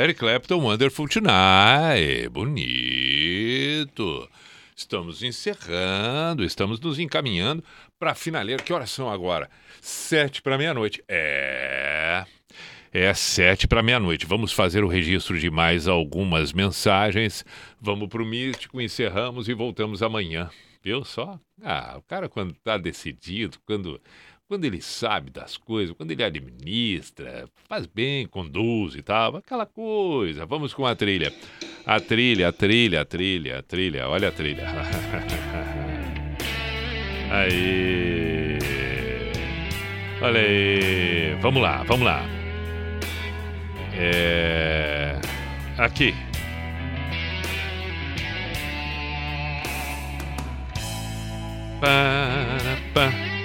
[0.10, 2.30] Eric Clapton, Wonderful Tonight.
[2.30, 4.28] Bonito.
[4.76, 7.64] Estamos encerrando, estamos nos encaminhando
[8.00, 8.64] para a finaleira.
[8.64, 9.48] Que horas são agora?
[9.80, 11.04] Sete para meia-noite.
[11.08, 12.26] É.
[12.92, 14.26] É sete para meia-noite.
[14.26, 17.46] Vamos fazer o registro de mais algumas mensagens.
[17.80, 20.50] Vamos para o místico, encerramos e voltamos amanhã.
[20.82, 21.40] Viu só?
[21.62, 24.02] Ah, o cara quando está decidido, quando,
[24.50, 30.44] quando ele sabe das coisas, quando ele administra, faz bem, conduz e tal, aquela coisa.
[30.44, 31.32] Vamos com a trilha.
[31.86, 34.10] A trilha, a trilha, a trilha, a trilha.
[34.10, 34.66] Olha a trilha.
[37.32, 38.58] Aí.
[40.20, 41.36] Olha aí.
[41.42, 42.26] Vamos lá, vamos lá.
[43.94, 45.20] É.
[45.78, 46.16] Aqui.
[51.80, 52.58] Para,
[52.96, 53.39] pá.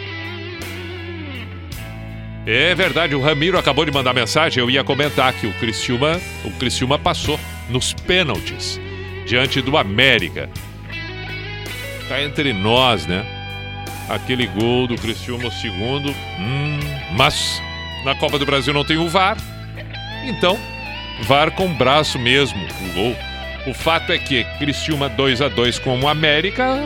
[2.47, 4.63] É verdade, o Ramiro acabou de mandar mensagem.
[4.63, 7.41] Eu ia comentar que o Criciúma, o Criciúma passou
[7.71, 8.79] nos pênaltis
[9.27, 10.51] diante do América.
[12.07, 13.25] Tá entre nós, né?
[14.11, 16.11] Aquele gol do Criciúma, o segundo.
[16.39, 16.81] Hum,
[17.17, 17.63] mas
[18.05, 19.39] na Copa do Brasil não tem o VAR.
[20.27, 20.59] Então,
[21.23, 23.17] VAR com braço mesmo, o gol.
[23.67, 26.79] O fato é que Criciúma 2 a 2 com o América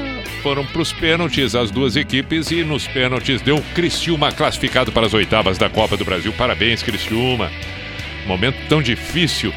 [0.42, 5.12] foram para os pênaltis as duas equipes e nos pênaltis deu Criciúma classificado para as
[5.12, 6.32] oitavas da Copa do Brasil.
[6.32, 7.50] Parabéns, Criciúma.
[8.26, 9.52] Momento tão difícil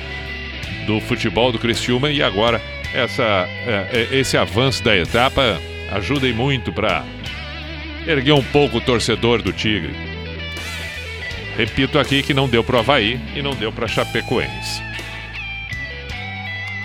[0.87, 2.59] do futebol do Criciúma e agora
[2.91, 5.61] essa, é, é, esse avanço da etapa
[5.91, 7.05] ajuda e muito para
[8.07, 9.93] erguer um pouco o torcedor do Tigre.
[11.55, 14.90] Repito aqui que não deu para o Havaí e não deu para Chapecoense.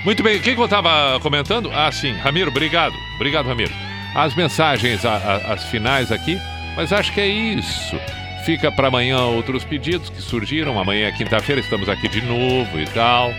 [0.06, 1.68] Muito bem, quem que eu estava comentando?
[1.74, 2.94] Ah, sim, Ramiro, obrigado.
[3.16, 3.72] Obrigado, Ramiro.
[4.14, 6.40] As mensagens, a- a- as finais aqui,
[6.76, 7.98] mas acho que é isso.
[8.44, 10.78] Fica para amanhã outros pedidos que surgiram.
[10.78, 13.34] Amanhã é quinta-feira, estamos aqui de novo e tal.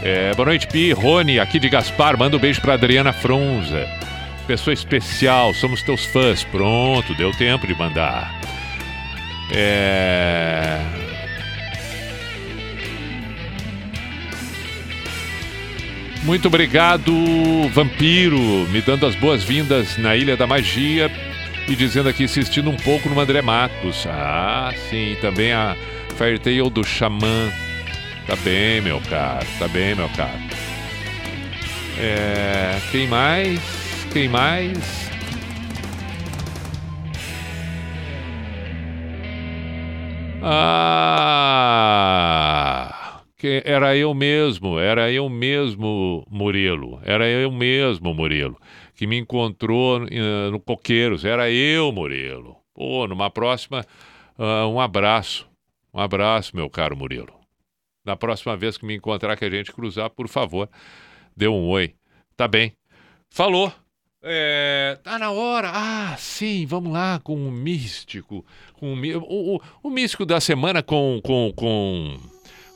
[0.00, 0.92] É, boa noite, Pi.
[0.92, 2.16] Rony, aqui de Gaspar.
[2.16, 3.88] Manda um beijo para Adriana Fronza.
[4.46, 6.44] Pessoa especial, somos teus fãs.
[6.44, 8.32] Pronto, deu tempo de mandar.
[9.50, 10.78] É.
[16.26, 17.12] Muito obrigado,
[17.72, 18.40] Vampiro,
[18.70, 21.08] me dando as boas-vindas na Ilha da Magia
[21.68, 24.04] e dizendo aqui, insistindo um pouco no André Matos.
[24.10, 25.76] Ah, sim, também a
[26.16, 27.52] Fairtale do Xamã.
[28.26, 30.32] Tá bem, meu caro, tá bem, meu caro.
[31.96, 33.60] É, quem mais?
[34.12, 35.06] Quem mais?
[40.42, 41.86] Ah,
[43.46, 46.98] que era eu mesmo, era eu mesmo, Murilo.
[47.04, 48.58] Era eu mesmo, Murilo,
[48.94, 51.24] que me encontrou eh, no Coqueiros.
[51.24, 52.56] Era eu, Murilo.
[52.74, 53.84] Pô, numa próxima,
[54.36, 55.48] ah, um abraço.
[55.94, 57.32] Um abraço, meu caro Murilo.
[58.04, 60.68] Na próxima vez que me encontrar, que a gente cruzar, por favor,
[61.36, 61.94] dê um oi.
[62.36, 62.72] Tá bem.
[63.30, 63.72] Falou.
[64.22, 65.70] É, tá na hora.
[65.72, 68.44] Ah, sim, vamos lá com o místico.
[68.74, 72.16] Com o, o- o místico da semana com, com, com,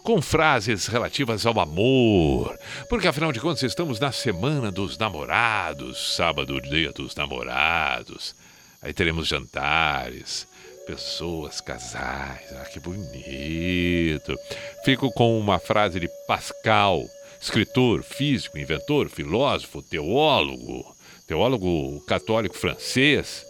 [0.03, 2.59] com frases relativas ao amor.
[2.89, 8.35] Porque afinal de contas, estamos na semana dos namorados, sábado, dia dos namorados.
[8.83, 10.47] Aí teremos jantares,
[10.87, 12.53] pessoas, casais.
[12.53, 14.37] Ah, que bonito.
[14.85, 17.05] Fico com uma frase de Pascal,
[17.41, 20.97] escritor, físico, inventor, filósofo, teólogo,
[21.27, 23.47] teólogo católico francês.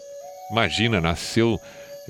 [0.50, 1.60] Imagina, nasceu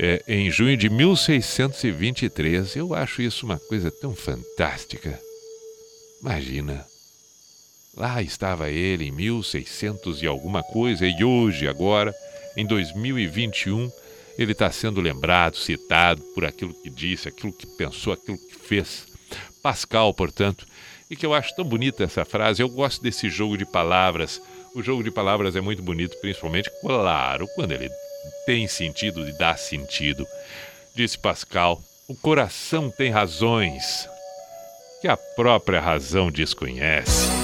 [0.02, 2.74] é, em junho de 1623.
[2.74, 5.20] Eu acho isso uma coisa tão fantástica.
[6.22, 6.86] Imagina.
[7.94, 12.14] Lá estava ele em 1600 e alguma coisa, e hoje, agora,
[12.56, 13.90] em 2021,
[14.39, 19.05] ele está sendo lembrado, citado por aquilo que disse, aquilo que pensou, aquilo que fez.
[19.60, 20.66] Pascal, portanto,
[21.10, 24.40] e que eu acho tão bonita essa frase, eu gosto desse jogo de palavras.
[24.74, 27.90] O jogo de palavras é muito bonito, principalmente, claro, quando ele
[28.46, 30.26] tem sentido e dá sentido.
[30.94, 34.08] Disse Pascal, o coração tem razões
[35.00, 37.39] que a própria razão desconhece.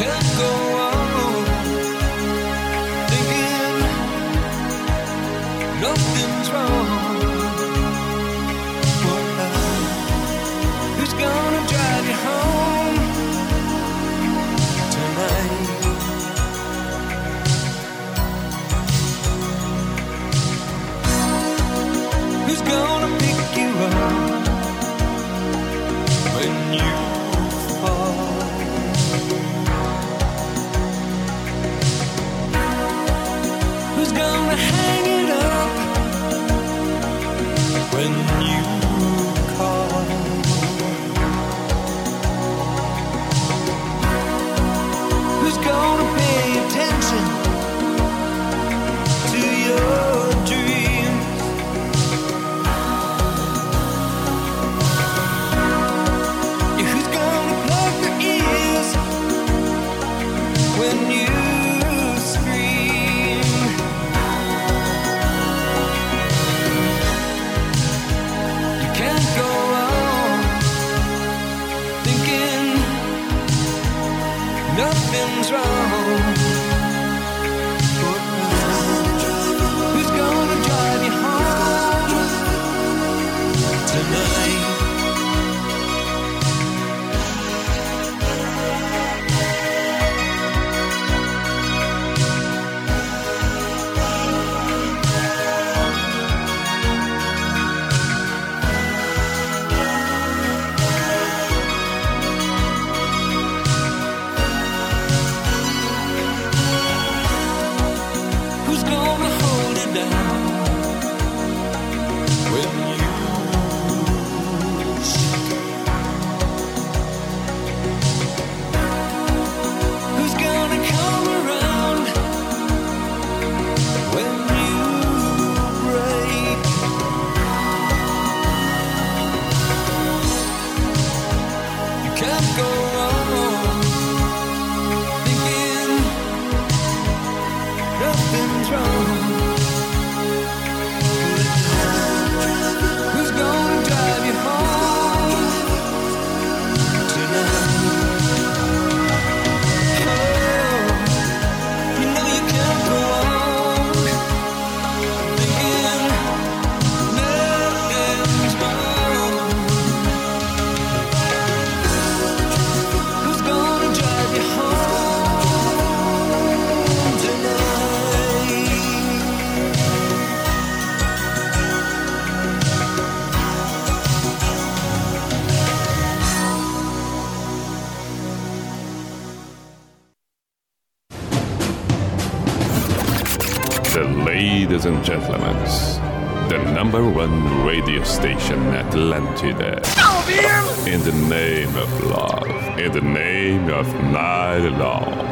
[0.00, 0.69] can't go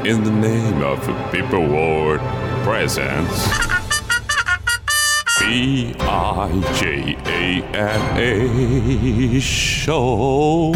[0.09, 0.99] in the name of
[1.31, 2.21] People World
[2.65, 3.47] Presents.
[5.39, 6.49] B I
[6.81, 10.73] J A N A Show.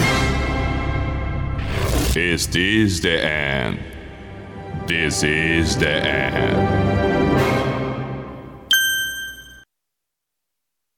[2.14, 3.78] Is this the end?
[4.86, 6.91] This is the end.